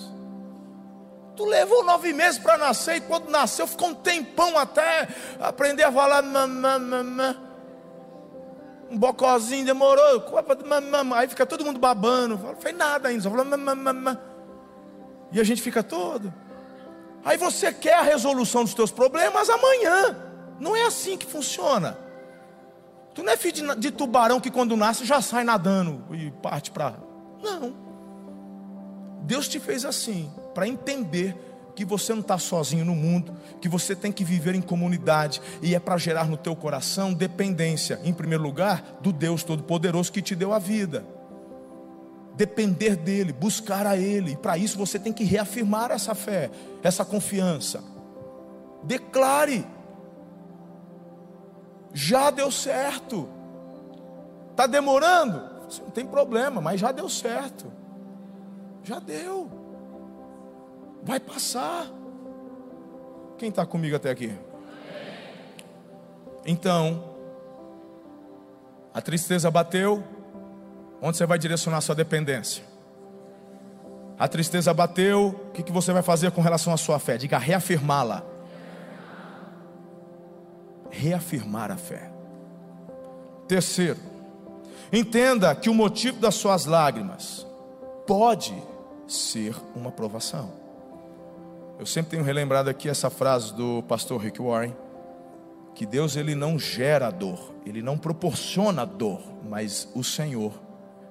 [1.37, 5.09] Tu levou nove meses para nascer e quando nasceu ficou um tempão até
[5.41, 7.37] aprender a falar mamã.
[8.91, 10.23] Um bocozinho demorou,
[11.17, 14.21] aí fica todo mundo babando, não fez nada ainda, só falou mamã.
[15.33, 16.33] E a gente fica todo.
[17.25, 20.17] Aí você quer a resolução dos teus problemas amanhã.
[20.61, 21.99] Não é assim que funciona.
[23.13, 26.71] Tu não é filho de, de tubarão que quando nasce já sai nadando e parte
[26.71, 26.95] para.
[27.43, 27.75] Não.
[29.23, 31.37] Deus te fez assim para entender
[31.75, 35.75] que você não está sozinho no mundo, que você tem que viver em comunidade e
[35.75, 40.37] é para gerar no teu coração dependência, em primeiro lugar, do Deus Todo-Poderoso que te
[40.37, 41.05] deu a vida
[42.37, 44.33] depender dEle, buscar a Ele.
[44.33, 46.51] E para isso você tem que reafirmar essa fé,
[46.83, 47.83] essa confiança.
[48.83, 49.67] Declare.
[51.93, 53.29] Já deu certo.
[54.51, 55.55] Está demorando?
[55.83, 57.73] Não tem problema, mas já deu certo.
[58.83, 59.64] Já deu.
[61.05, 61.87] Vai passar.
[63.39, 64.33] Quem está comigo até aqui?
[66.47, 67.15] Então,
[68.93, 70.03] a tristeza bateu,
[71.07, 72.65] Onde você vai direcionar sua dependência?
[74.19, 77.19] A tristeza bateu, o que, que você vai fazer com relação à sua fé?
[77.19, 78.25] Diga reafirmá-la.
[80.89, 82.11] Reafirmar a fé.
[83.47, 84.01] Terceiro,
[84.91, 87.47] entenda que o motivo das suas lágrimas
[88.07, 88.55] pode
[89.07, 90.53] ser uma provação.
[91.85, 94.75] Eu sempre tenho relembrado aqui essa frase do pastor Rick Warren,
[95.75, 100.59] que Deus ele não gera dor, ele não proporciona dor, mas o Senhor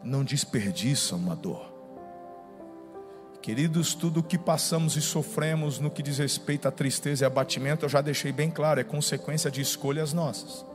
[0.03, 1.71] não desperdiça uma dor.
[3.39, 7.85] Queridos, tudo o que passamos e sofremos no que diz respeito à tristeza e abatimento,
[7.85, 10.65] eu já deixei bem claro, é consequência de escolhas nossas.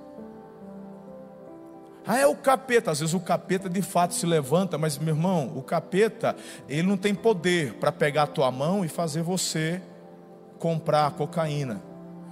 [2.11, 2.91] Ah, é o capeta.
[2.91, 6.35] Às vezes o capeta de fato se levanta, mas meu irmão, o capeta,
[6.67, 9.83] ele não tem poder para pegar a tua mão e fazer você
[10.59, 11.83] comprar cocaína.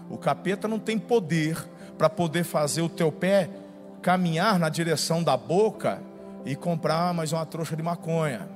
[0.08, 1.62] O capeta não tem poder
[1.98, 3.50] para poder fazer o teu pé
[4.00, 6.00] caminhar na direção da boca
[6.46, 8.48] e comprar mais uma trouxa de maconha.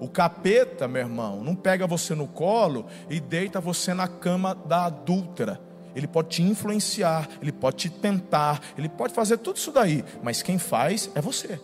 [0.00, 4.86] O capeta, meu irmão, não pega você no colo e deita você na cama da
[4.86, 5.60] adúltera.
[5.94, 10.42] Ele pode te influenciar, ele pode te tentar, ele pode fazer tudo isso daí, mas
[10.42, 11.60] quem faz é você.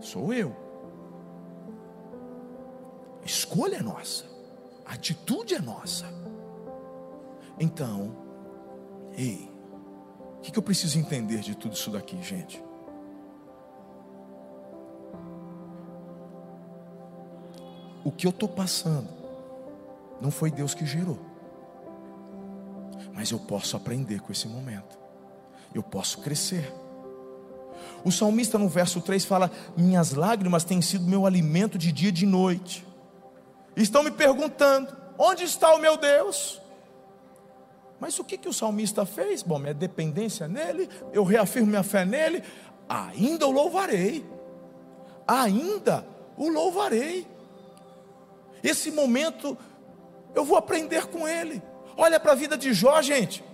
[0.00, 0.54] Sou eu.
[3.22, 4.24] A escolha é nossa,
[4.84, 6.06] a atitude é nossa.
[7.60, 8.16] Então,
[9.16, 9.50] ei,
[10.38, 12.62] o que, que eu preciso entender de tudo isso daqui, gente?
[18.08, 19.08] o que eu estou passando
[20.18, 21.18] não foi Deus que gerou.
[23.18, 24.96] Mas eu posso aprender com esse momento.
[25.74, 26.72] Eu posso crescer.
[28.04, 32.12] O salmista no verso 3 fala: Minhas lágrimas têm sido meu alimento de dia e
[32.12, 32.86] de noite.
[33.74, 36.62] Estão me perguntando: Onde está o meu Deus?
[37.98, 39.42] Mas o que, que o salmista fez?
[39.42, 42.40] Bom, minha dependência nele, eu reafirmo minha fé nele,
[42.88, 44.24] ainda o louvarei,
[45.26, 47.26] ainda o louvarei.
[48.62, 49.58] Esse momento
[50.36, 51.60] eu vou aprender com ele.
[51.98, 53.44] Olha para a vida de Jó, gente.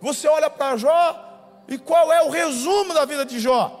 [0.00, 3.80] Você olha para Jó e qual é o resumo da vida de Jó?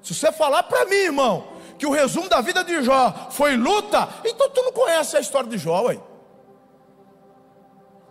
[0.00, 4.08] Se você falar para mim, irmão, que o resumo da vida de Jó foi luta,
[4.24, 6.00] então tu não conhece a história de Jó, ué.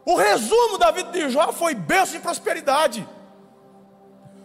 [0.05, 3.07] O resumo da vida de Jó foi bênção e prosperidade.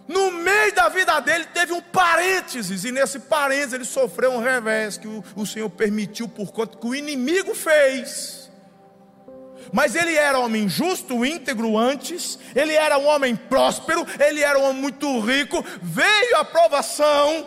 [0.07, 4.97] No meio da vida dele teve um parênteses, e nesse parênteses ele sofreu um revés
[4.97, 8.46] que o, o Senhor permitiu por conta que o inimigo fez.
[9.73, 14.65] Mas ele era homem justo, íntegro antes, ele era um homem próspero, ele era um
[14.65, 15.65] homem muito rico.
[15.83, 17.47] Veio a provação,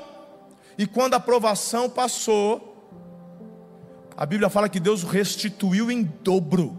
[0.77, 2.65] e quando a provação passou,
[4.15, 6.77] a Bíblia fala que Deus restituiu em dobro.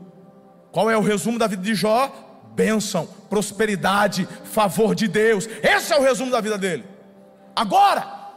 [0.73, 2.29] Qual é o resumo da vida de Jó?
[2.55, 5.49] bênção, prosperidade, favor de Deus.
[5.63, 6.85] Esse é o resumo da vida dele.
[7.55, 8.33] Agora,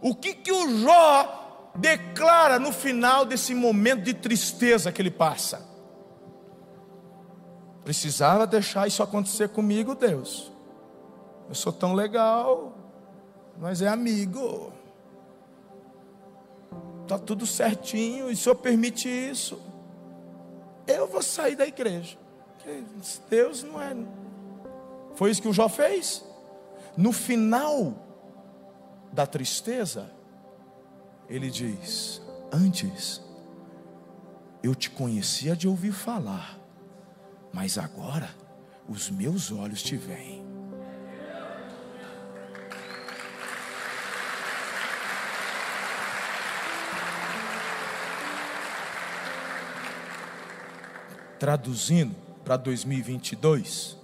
[0.00, 5.68] o que que o Jó declara no final desse momento de tristeza que ele passa?
[7.90, 10.52] Precisava deixar isso acontecer comigo, Deus.
[11.48, 12.72] Eu sou tão legal,
[13.58, 14.72] mas é amigo.
[17.08, 19.60] Tá tudo certinho, e o Senhor permite isso.
[20.86, 22.16] Eu vou sair da igreja.
[23.28, 23.92] Deus não é.
[25.16, 26.24] Foi isso que o Jó fez.
[26.96, 27.92] No final
[29.12, 30.08] da tristeza,
[31.28, 32.22] ele diz:
[32.52, 33.20] Antes
[34.62, 36.59] eu te conhecia de ouvir falar,
[37.52, 38.30] mas agora
[38.88, 40.48] os meus olhos te veem.
[51.38, 53.96] Traduzindo, para 2022,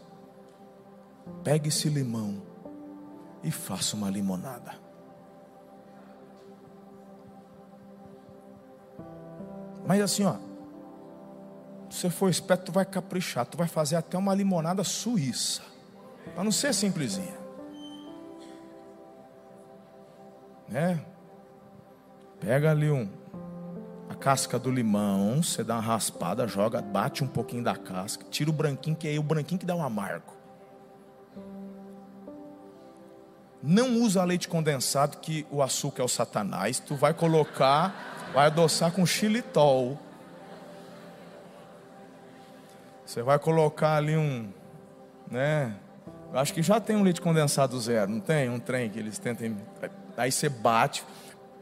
[1.44, 2.42] pegue esse limão
[3.42, 4.74] e faça uma limonada.
[9.86, 10.36] Mas assim, ó,
[11.96, 15.62] se você for esperto, tu vai caprichar, tu vai fazer até uma limonada suíça,
[16.34, 17.34] para não ser simplesinha,
[20.68, 21.00] né?
[22.38, 23.08] Pega ali um,
[24.16, 28.52] casca do limão, você dá uma raspada, joga, bate um pouquinho da casca, tira o
[28.52, 30.34] branquinho, que é o branquinho que dá um amargo.
[33.62, 36.78] Não usa leite condensado, que o açúcar é o satanás.
[36.78, 39.98] Tu vai colocar, vai adoçar com xilitol.
[43.06, 44.52] Você vai colocar ali um,
[45.30, 45.74] né?
[46.32, 48.50] Eu acho que já tem um leite condensado zero, não tem?
[48.50, 49.56] Um trem que eles tentem.
[50.16, 51.04] Aí você bate,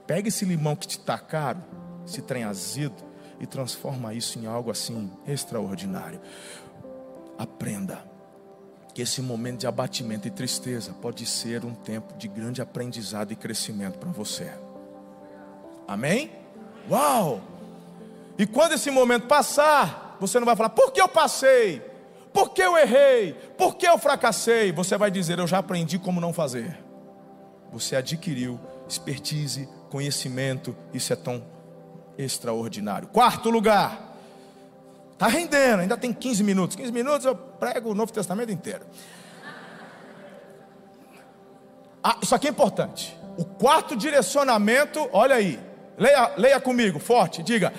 [0.06, 1.62] pega esse limão que te tá caro
[2.06, 3.02] esse trem azedo
[3.40, 6.20] e transforma isso em algo assim extraordinário.
[7.38, 8.04] Aprenda
[8.94, 13.36] que esse momento de abatimento e tristeza pode ser um tempo de grande aprendizado e
[13.36, 14.52] crescimento para você.
[15.88, 16.30] Amém?
[16.88, 17.40] Uau!
[18.38, 21.82] E quando esse momento passar, você não vai falar, por que eu passei?
[22.34, 23.32] Por que eu errei?
[23.56, 24.72] Por que eu fracassei?
[24.72, 26.76] Você vai dizer: Eu já aprendi como não fazer.
[27.72, 28.58] Você adquiriu
[28.88, 31.44] expertise, conhecimento, isso é tão
[32.18, 33.08] extraordinário.
[33.08, 34.16] Quarto lugar,
[35.12, 36.76] está rendendo, ainda tem 15 minutos.
[36.76, 38.84] 15 minutos eu prego o Novo Testamento inteiro.
[42.02, 43.16] Ah, isso aqui é importante.
[43.38, 45.58] O quarto direcionamento, olha aí,
[45.96, 47.72] leia, leia comigo, forte, diga: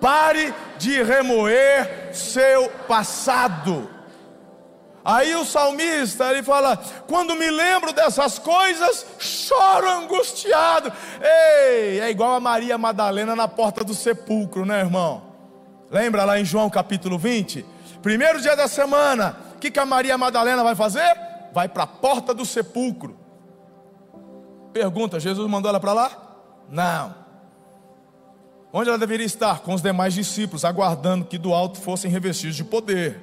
[0.00, 3.98] pare de remoer seu passado.
[5.04, 6.76] Aí o salmista ele fala:
[7.06, 10.92] quando me lembro dessas coisas, choro angustiado.
[11.20, 15.22] Ei, é igual a Maria Madalena na porta do sepulcro, né, irmão?
[15.90, 17.64] Lembra lá em João capítulo 20?
[18.02, 21.16] Primeiro dia da semana, o que, que a Maria Madalena vai fazer?
[21.52, 23.18] Vai para a porta do sepulcro.
[24.72, 26.10] Pergunta: Jesus mandou ela para lá?
[26.68, 27.27] Não.
[28.72, 29.60] Onde ela deveria estar?
[29.60, 33.20] Com os demais discípulos, aguardando que do alto fossem revestidos de poder.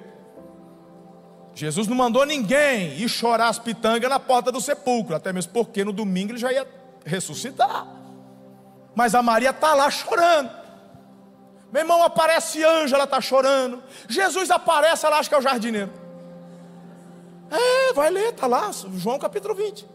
[1.53, 5.85] Jesus não mandou ninguém ir chorar as pitangas na porta do sepulcro, até mesmo porque
[5.85, 6.67] no domingo ele já ia
[7.05, 7.87] ressuscitar.
[8.93, 10.49] Mas a Maria está lá chorando.
[11.71, 13.83] Meu irmão, aparece anjo, ela está chorando.
[14.07, 15.91] Jesus aparece, ela acha que é o jardineiro.
[17.51, 19.94] É, vai ler, está lá, João capítulo 20.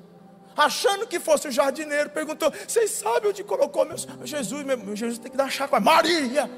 [0.57, 4.07] Achando que fosse o jardineiro, perguntou: Vocês sabem onde colocou meus.
[4.25, 5.81] Jesus, meu, Jesus tem que dar chácara.
[5.81, 6.51] Maria!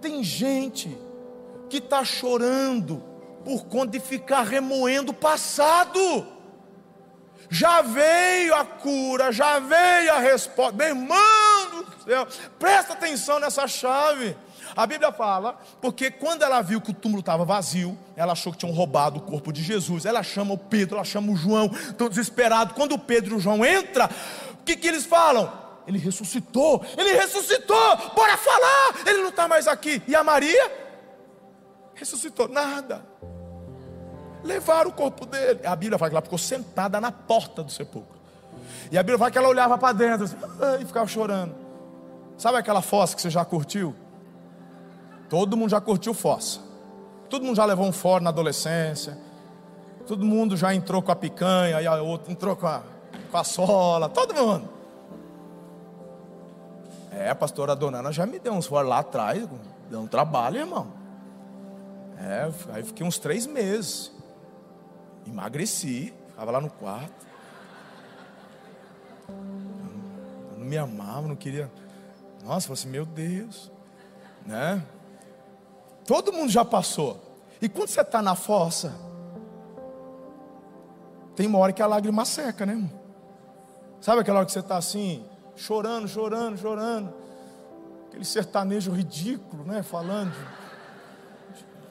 [0.00, 0.96] Tem gente
[1.68, 3.02] que está chorando
[3.44, 6.26] por conta de ficar remoendo o passado.
[7.48, 10.76] Já veio a cura, já veio a resposta.
[10.76, 12.26] Meu irmão do céu,
[12.58, 14.36] presta atenção nessa chave.
[14.76, 18.58] A Bíblia fala, porque quando ela viu que o túmulo estava vazio, ela achou que
[18.58, 20.04] tinham roubado o corpo de Jesus.
[20.04, 22.74] Ela chama o Pedro, ela chama o João, estão desesperados.
[22.74, 24.06] Quando o Pedro e o João entram,
[24.52, 25.50] o que, que eles falam?
[25.86, 30.02] Ele ressuscitou, ele ressuscitou, bora falar, ele não está mais aqui.
[30.06, 30.70] E a Maria?
[31.94, 33.16] Ressuscitou, nada
[34.46, 35.60] levaram o corpo dele.
[35.66, 38.16] A Bíblia fala que ela ficou sentada na porta do sepulcro.
[38.90, 40.36] E a Bíblia fala que ela olhava para dentro assim,
[40.80, 41.54] e ficava chorando.
[42.38, 43.94] Sabe aquela fossa que você já curtiu?
[45.28, 46.60] Todo mundo já curtiu fossa.
[47.28, 49.18] Todo mundo já levou um fora na adolescência.
[50.06, 52.82] Todo mundo já entrou com a picanha, e a outra entrou com a,
[53.30, 54.08] com a sola.
[54.08, 54.68] Todo mundo.
[57.10, 59.48] É, a pastora Donana já me deu uns fora lá atrás.
[59.90, 60.86] Deu um trabalho, irmão.
[62.18, 64.12] É, aí fiquei uns três meses.
[65.26, 67.26] Emagreci, ficava lá no quarto.
[69.28, 71.70] Eu não me amava, não queria.
[72.44, 73.72] Nossa, eu falei assim, meu Deus,
[74.44, 74.82] né?
[76.06, 77.20] Todo mundo já passou.
[77.60, 78.94] E quando você está na fossa,
[81.34, 82.74] tem uma hora que a lágrima seca, né?
[82.74, 82.90] Irmão?
[84.00, 85.24] Sabe aquela hora que você está assim,
[85.56, 87.12] chorando, chorando, chorando,
[88.06, 89.82] aquele sertanejo ridículo, né?
[89.82, 90.32] Falando,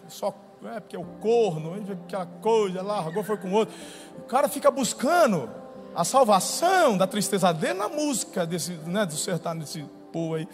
[0.07, 3.76] só é porque é o corno, aquela coisa, largou, foi com outro.
[4.18, 5.49] O cara fica buscando
[5.95, 10.47] a salvação da tristeza dele na música desse, né, do sertanejo desse povo aí.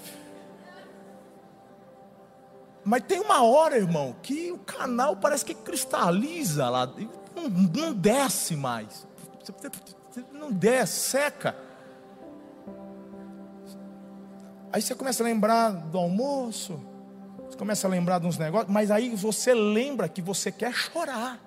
[2.84, 6.88] Mas tem uma hora, irmão, que o canal parece que cristaliza lá,
[7.36, 9.08] não, não desce mais.
[10.32, 11.56] Não desce, seca.
[14.74, 16.82] Aí você começa a lembrar do almoço,
[17.48, 21.40] você começa a lembrar de uns negócios, mas aí você lembra que você quer chorar.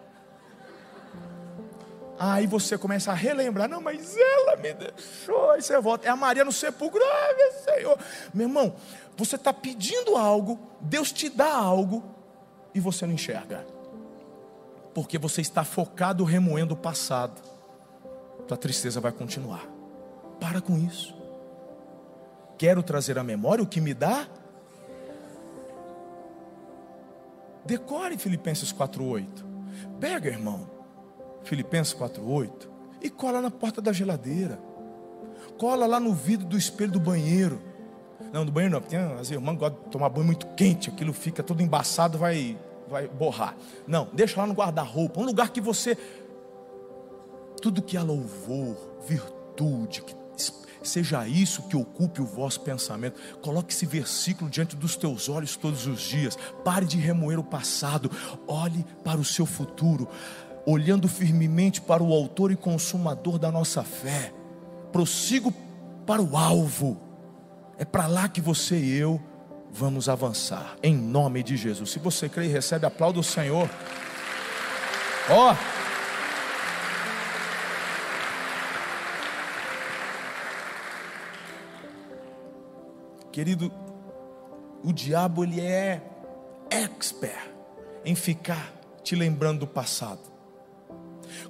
[2.19, 5.51] Aí você começa a relembrar, não, mas ela me deixou.
[5.51, 7.99] Aí você volta, é a Maria no sepulcro, ah, meu Senhor.
[8.33, 8.77] Meu irmão,
[9.17, 12.05] você está pedindo algo, Deus te dá algo
[12.75, 13.67] e você não enxerga,
[14.93, 17.41] porque você está focado remoendo o passado,
[18.47, 19.69] tua tristeza vai continuar.
[20.41, 21.15] Para com isso.
[22.59, 24.29] Quero trazer à memória o que me dá
[27.65, 29.45] Decore Filipenses 4:8.
[29.99, 30.69] Pega, irmão,
[31.45, 32.69] Filipenses 4:8
[33.01, 34.59] e cola na porta da geladeira.
[35.59, 37.61] Cola lá no vidro do espelho do banheiro.
[38.33, 41.43] Não, do banheiro não, porque as irmãs gostam de tomar banho muito quente, aquilo fica
[41.43, 43.57] todo embaçado, vai vai borrar.
[43.87, 45.97] Não, deixa lá no guarda-roupa, um lugar que você
[47.61, 48.77] tudo que há louvor,
[49.07, 50.15] virtude, que
[50.85, 53.19] Seja isso que ocupe o vosso pensamento.
[53.41, 56.37] Coloque esse versículo diante dos teus olhos todos os dias.
[56.63, 58.11] Pare de remoer o passado.
[58.47, 60.07] Olhe para o seu futuro,
[60.67, 64.33] olhando firmemente para o Autor e Consumador da nossa fé.
[64.93, 65.53] Prossigo
[66.07, 67.01] para o alvo.
[67.79, 69.21] É para lá que você e eu
[69.71, 70.77] vamos avançar.
[70.83, 71.91] Em nome de Jesus.
[71.91, 73.69] Se você crê e recebe, aplauda o Senhor.
[75.31, 75.53] Ó.
[75.53, 75.75] Oh.
[83.33, 83.73] Querido,
[84.85, 86.01] o diabo ele é
[86.71, 87.51] expert
[88.05, 90.34] em ficar te lembrando do passado.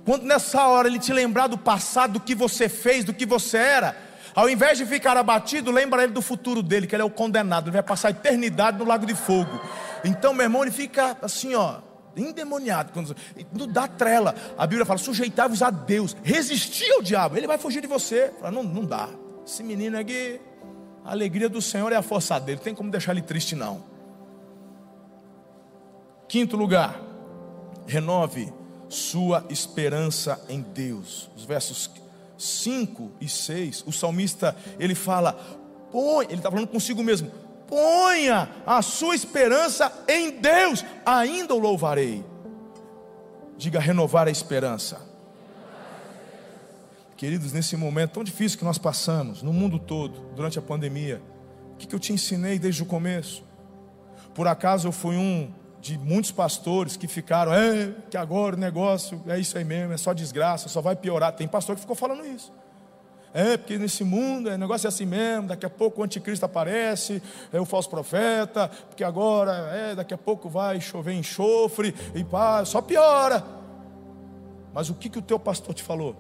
[0.05, 3.59] Quando nessa hora ele te lembrar do passado, do que você fez, do que você
[3.59, 3.97] era,
[4.35, 7.67] ao invés de ficar abatido, lembra ele do futuro dele, que ele é o condenado,
[7.67, 9.61] ele vai passar a eternidade no lago de fogo.
[10.05, 11.77] Então, meu irmão, ele fica assim, ó,
[12.17, 13.17] endemoniado, quando,
[13.53, 14.35] não dá trela.
[14.59, 18.33] A Bíblia fala: sujeitai-vos a Deus, resistir ao diabo, ele vai fugir de você.
[18.41, 19.09] Fala, não, não dá.
[19.47, 20.41] Esse menino aqui,
[21.05, 23.85] a alegria do Senhor é a força dele, tem como deixar ele triste, não.
[26.27, 27.01] Quinto lugar,
[27.87, 28.53] renove
[28.89, 31.31] sua esperança em Deus.
[31.37, 31.91] Os versos
[32.39, 35.33] 5 e 6, o salmista ele fala:
[35.91, 37.31] põe, ele está falando consigo mesmo,
[37.67, 42.25] ponha a sua esperança em Deus, ainda o louvarei.
[43.57, 45.01] Diga renovar a esperança.
[47.17, 51.23] Queridos, nesse momento tão difícil que nós passamos, no mundo todo, durante a pandemia,
[51.73, 53.45] o que, eu te ensinei desde o começo?
[54.35, 55.51] Por acaso eu fui um
[55.85, 59.99] de muitos pastores que ficaram, é, que agora o negócio é isso aí mesmo, é
[59.99, 61.35] só desgraça, só vai piorar.
[61.35, 62.51] Tem pastor que ficou falando isso.
[63.35, 67.23] É, porque nesse mundo o negócio é assim mesmo, daqui a pouco o anticristo aparece,
[67.53, 72.65] é o falso profeta, porque agora, é, daqui a pouco vai chover enxofre, e pá,
[72.65, 73.45] só piora.
[74.73, 76.17] Mas o que, que o teu pastor te falou?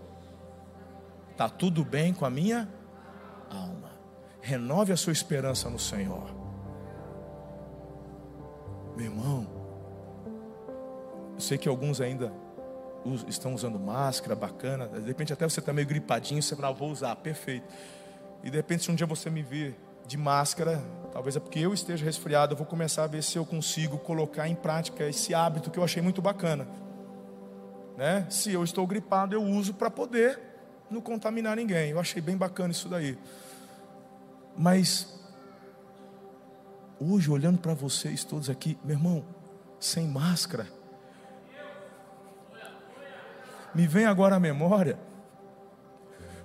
[1.30, 2.68] Está tudo bem com a minha
[3.50, 3.92] alma.
[4.42, 6.44] Renove a sua esperança no Senhor.
[8.94, 9.53] Meu irmão,
[11.34, 12.32] eu sei que alguns ainda
[13.28, 14.88] estão usando máscara, bacana.
[14.88, 17.66] De repente até você está meio gripadinho, você fala, ah, vou usar, perfeito.
[18.42, 19.76] E de repente se um dia você me vir
[20.06, 20.82] de máscara,
[21.12, 24.48] talvez é porque eu esteja resfriado, eu vou começar a ver se eu consigo colocar
[24.48, 26.66] em prática esse hábito que eu achei muito bacana.
[27.96, 28.26] Né?
[28.28, 30.38] Se eu estou gripado, eu uso para poder
[30.90, 31.90] não contaminar ninguém.
[31.90, 33.18] Eu achei bem bacana isso daí.
[34.56, 35.20] Mas
[37.00, 39.24] hoje, olhando para vocês todos aqui, meu irmão,
[39.80, 40.66] sem máscara,
[43.74, 44.98] me vem agora à memória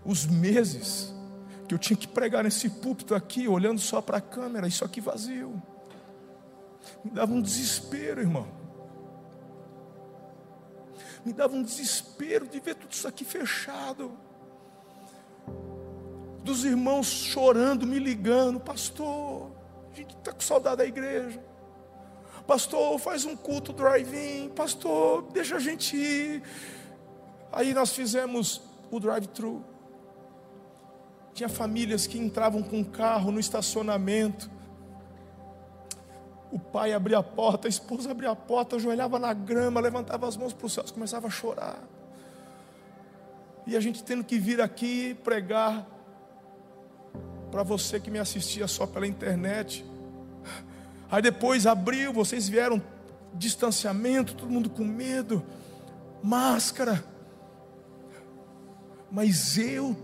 [0.04, 1.14] os meses
[1.68, 5.00] que eu tinha que pregar nesse púlpito aqui, olhando só para a câmera, isso aqui
[5.00, 5.62] vazio.
[7.04, 8.48] Me dava um desespero, irmão.
[11.24, 14.12] Me dava um desespero de ver tudo isso aqui fechado.
[16.44, 19.52] Dos irmãos chorando, me ligando, pastor,
[19.92, 21.40] a gente está com saudade da igreja.
[22.48, 24.50] Pastor, faz um culto drive-in.
[24.50, 26.42] Pastor, deixa a gente ir.
[27.52, 29.64] Aí nós fizemos o drive-thru.
[31.34, 34.50] Tinha famílias que entravam com carro no estacionamento.
[36.52, 40.36] O pai abria a porta, a esposa abria a porta, ajoelhava na grama, levantava as
[40.36, 41.80] mãos para o céu, começava a chorar.
[43.68, 45.88] E a gente tendo que vir aqui pregar
[47.52, 49.86] para você que me assistia só pela internet.
[51.12, 52.82] Aí depois abriu, vocês vieram
[53.34, 55.44] distanciamento, todo mundo com medo,
[56.24, 57.04] máscara.
[59.12, 59.96] Mas eu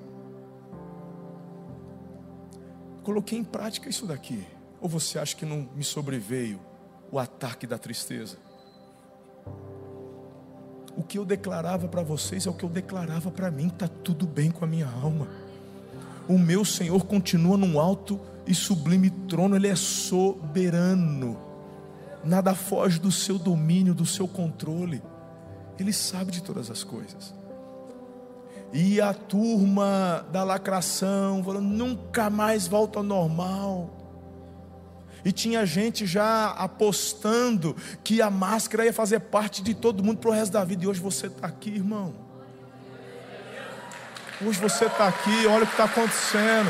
[3.03, 4.45] coloquei em prática isso daqui.
[4.81, 6.59] Ou você acha que não me sobreveio
[7.11, 8.37] o ataque da tristeza?
[10.97, 14.25] O que eu declarava para vocês é o que eu declarava para mim, está tudo
[14.25, 15.27] bem com a minha alma
[16.27, 21.39] o meu Senhor continua num alto e sublime trono, Ele é soberano,
[22.23, 25.01] nada foge do seu domínio, do seu controle,
[25.79, 27.33] Ele sabe de todas as coisas.
[28.73, 33.89] E a turma da lacração falando, nunca mais volta ao normal.
[35.23, 40.29] E tinha gente já apostando que a máscara ia fazer parte de todo mundo para
[40.29, 40.83] o resto da vida.
[40.83, 42.25] E hoje você está aqui, irmão
[44.43, 46.69] Hoje você está aqui, olha o que está acontecendo.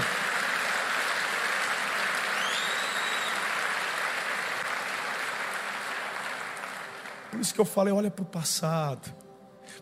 [7.31, 9.11] Por isso que eu falei, olha para o passado.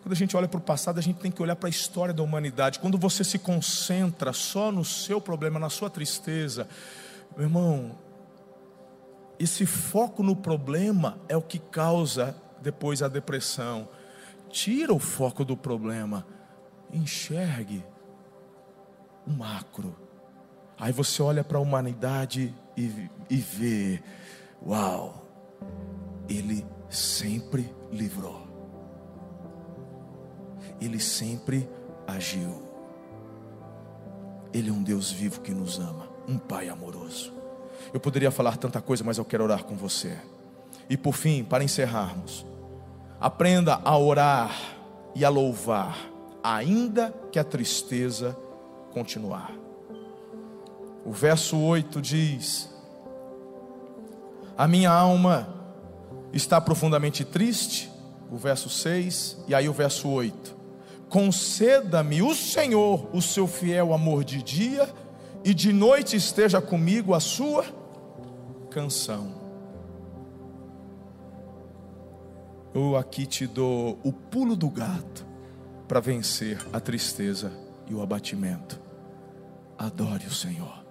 [0.04, 2.12] Quando a gente olha para o passado, a gente tem que olhar para a história
[2.14, 2.78] da humanidade.
[2.78, 6.68] Quando você se concentra só no seu problema, na sua tristeza,
[7.34, 7.98] meu irmão,
[9.38, 13.88] esse foco no problema é o que causa depois a depressão.
[14.50, 16.26] Tira o foco do problema
[16.94, 17.84] enxergue
[19.26, 19.96] o macro.
[20.78, 24.02] Aí você olha para a humanidade e, e vê:
[24.64, 25.26] uau,
[26.28, 28.46] ele sempre livrou,
[30.80, 31.68] ele sempre
[32.06, 32.62] agiu.
[34.52, 37.32] Ele é um Deus vivo que nos ama, um Pai amoroso.
[37.92, 40.16] Eu poderia falar tanta coisa, mas eu quero orar com você.
[40.88, 42.46] E por fim, para encerrarmos,
[43.20, 44.54] aprenda a orar
[45.14, 46.14] e a louvar
[46.44, 48.36] ainda que a tristeza
[48.92, 49.50] continuar.
[51.04, 52.68] O verso 8 diz:
[54.56, 55.48] A minha alma
[56.32, 57.90] está profundamente triste.
[58.30, 60.63] o verso 6 e aí o verso 8.
[61.14, 64.92] Conceda-me o Senhor o seu fiel amor de dia,
[65.44, 67.64] e de noite esteja comigo a sua
[68.68, 69.32] canção.
[72.74, 75.24] Eu aqui te dou o pulo do gato
[75.86, 77.52] para vencer a tristeza
[77.88, 78.82] e o abatimento.
[79.78, 80.84] Adore o Senhor.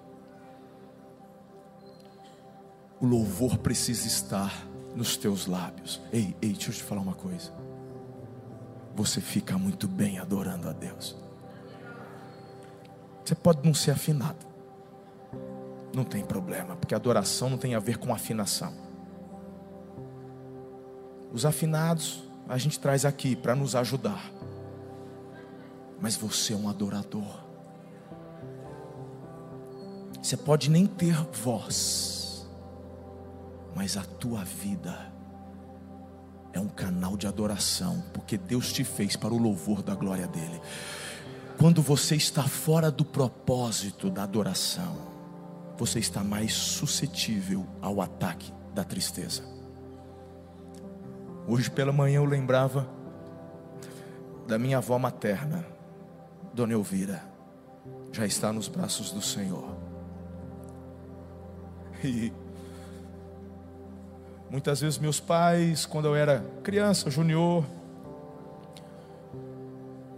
[3.02, 4.66] O louvor precisa estar
[4.96, 6.02] nos teus lábios.
[6.14, 7.52] Ei, ei, deixa eu te falar uma coisa.
[8.96, 11.16] Você fica muito bem adorando a Deus.
[13.24, 14.46] Você pode não ser afinado.
[15.94, 18.74] Não tem problema, porque adoração não tem a ver com afinação.
[21.32, 24.32] Os afinados a gente traz aqui para nos ajudar.
[26.00, 27.44] Mas você é um adorador.
[30.22, 32.48] Você pode nem ter voz,
[33.76, 35.12] mas a tua vida
[36.54, 40.62] é um canal de adoração, porque Deus te fez para o louvor da glória dele.
[41.58, 44.96] Quando você está fora do propósito da adoração,
[45.78, 49.44] você está mais suscetível ao ataque da tristeza.
[51.48, 52.88] Hoje pela manhã eu lembrava
[54.48, 55.66] da minha avó materna,
[56.54, 57.24] Dona Elvira,
[58.12, 59.76] já está nos braços do Senhor.
[62.04, 62.32] E
[64.54, 67.66] muitas vezes meus pais, quando eu era criança, junior,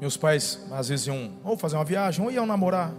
[0.02, 2.94] meus pais às vezes iam ou fazer uma viagem ou iam namorar.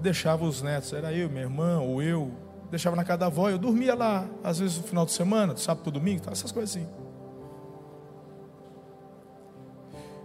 [0.00, 2.32] Deixava os netos, era eu, minha irmã ou eu,
[2.70, 5.82] deixava na casa da avó, eu dormia lá, às vezes no final de semana, sábado
[5.82, 6.88] para domingo, essas coisas assim.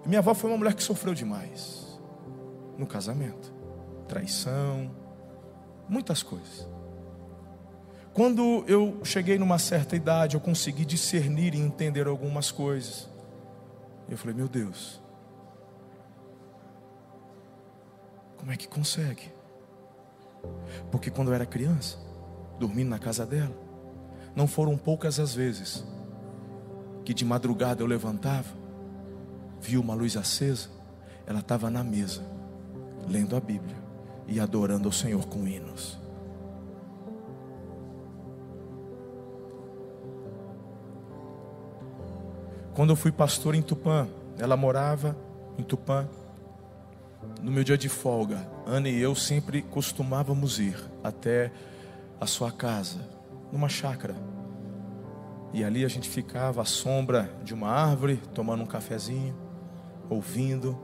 [0.06, 2.00] E minha avó foi uma mulher que sofreu demais
[2.78, 3.54] no casamento,
[4.08, 4.90] traição,
[5.90, 6.71] muitas coisas.
[8.14, 13.08] Quando eu cheguei numa certa idade, eu consegui discernir e entender algumas coisas.
[14.10, 15.02] Eu falei, meu Deus,
[18.38, 19.32] como é que consegue?
[20.92, 21.98] Porque quando eu era criança,
[22.60, 23.56] dormindo na casa dela.
[24.36, 25.84] Não foram poucas as vezes
[27.06, 28.50] que de madrugada eu levantava,
[29.60, 30.70] vi uma luz acesa,
[31.26, 32.24] ela estava na mesa,
[33.08, 33.76] lendo a Bíblia
[34.28, 36.01] e adorando ao Senhor com hinos.
[42.74, 44.08] Quando eu fui pastor em Tupã,
[44.38, 45.18] ela morava
[45.58, 46.08] em Tupã.
[47.42, 51.52] No meu dia de folga, Ana e eu sempre costumávamos ir até
[52.20, 53.00] a sua casa,
[53.52, 54.16] numa chácara.
[55.54, 59.36] E ali a gente ficava à sombra de uma árvore, tomando um cafezinho,
[60.10, 60.80] ouvindo,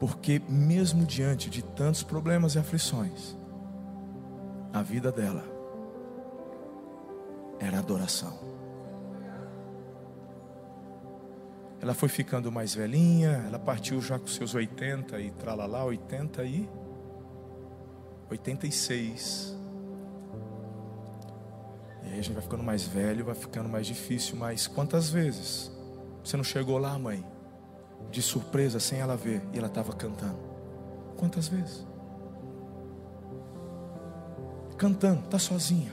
[0.00, 3.36] porque mesmo diante de tantos problemas e aflições,
[4.72, 5.44] a vida dela
[7.60, 8.55] era adoração.
[11.86, 16.68] Ela foi ficando mais velhinha, ela partiu já com seus 80 e tralalá, 80 e
[18.28, 19.56] 86.
[22.02, 24.34] E aí a gente vai ficando mais velho, vai ficando mais difícil.
[24.34, 25.70] Mas quantas vezes
[26.24, 27.24] você não chegou lá, mãe,
[28.10, 30.40] de surpresa, sem ela ver, e ela estava cantando?
[31.16, 31.86] Quantas vezes?
[34.76, 35.92] Cantando, está sozinha.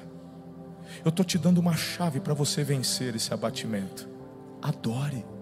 [1.05, 4.09] Eu estou te dando uma chave para você vencer esse abatimento.
[4.59, 5.32] Adore.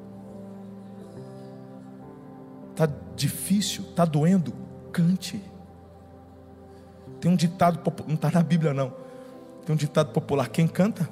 [2.72, 4.54] Está difícil, está doendo?
[4.92, 5.42] Cante.
[7.20, 9.02] Tem um ditado, não está na Bíblia não
[9.66, 11.10] tem um ditado popular: quem canta?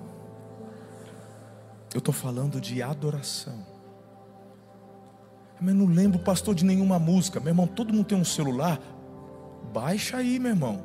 [1.93, 3.65] Eu estou falando de adoração.
[5.59, 7.39] Mas não lembro, pastor, de nenhuma música.
[7.39, 8.79] Meu irmão, todo mundo tem um celular.
[9.73, 10.83] Baixa aí, meu irmão.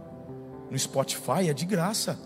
[0.71, 2.19] No Spotify é de graça.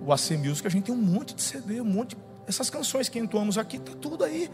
[0.00, 2.16] O AC Music a gente tem um monte de CD, um monte.
[2.46, 4.48] Essas canções que entoamos aqui, tá tudo aí.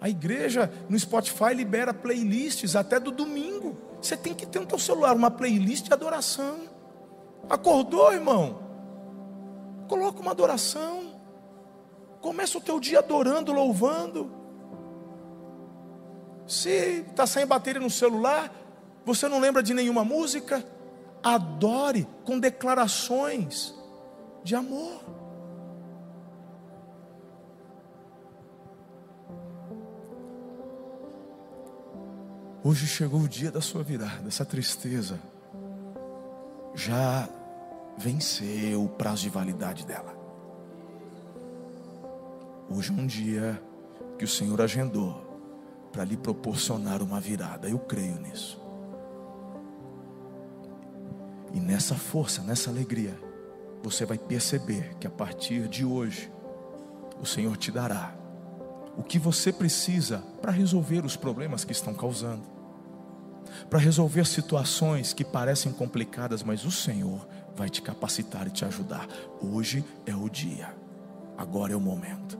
[0.00, 3.76] A igreja no Spotify libera playlists até do domingo.
[4.00, 6.60] Você tem que ter no teu celular uma playlist de adoração.
[7.48, 8.62] Acordou, irmão?
[9.86, 11.20] Coloca uma adoração.
[12.20, 14.32] Começa o teu dia adorando, louvando.
[16.46, 18.52] Se está sem bateria no celular,
[19.04, 20.64] você não lembra de nenhuma música,
[21.22, 23.74] adore com declarações
[24.42, 25.19] de amor.
[32.62, 35.18] Hoje chegou o dia da sua virada, essa tristeza
[36.74, 37.26] já
[37.96, 40.14] venceu o prazo de validade dela.
[42.68, 43.62] Hoje é um dia
[44.18, 45.26] que o Senhor agendou
[45.90, 47.66] para lhe proporcionar uma virada.
[47.66, 48.60] Eu creio nisso.
[51.54, 53.18] E nessa força, nessa alegria,
[53.82, 56.30] você vai perceber que a partir de hoje,
[57.18, 58.19] o Senhor te dará
[59.00, 62.42] o que você precisa para resolver os problemas que estão causando,
[63.70, 67.26] para resolver situações que parecem complicadas, mas o Senhor
[67.56, 69.08] vai te capacitar e te ajudar.
[69.40, 70.74] Hoje é o dia,
[71.38, 72.38] agora é o momento.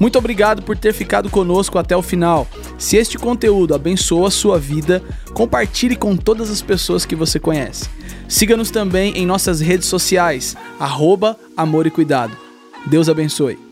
[0.00, 2.48] Muito obrigado por ter ficado conosco até o final.
[2.76, 5.00] Se este conteúdo abençoa a sua vida,
[5.32, 7.88] compartilhe com todas as pessoas que você conhece.
[8.28, 12.36] Siga-nos também em nossas redes sociais, arroba Amor e Cuidado.
[12.88, 13.71] Deus abençoe.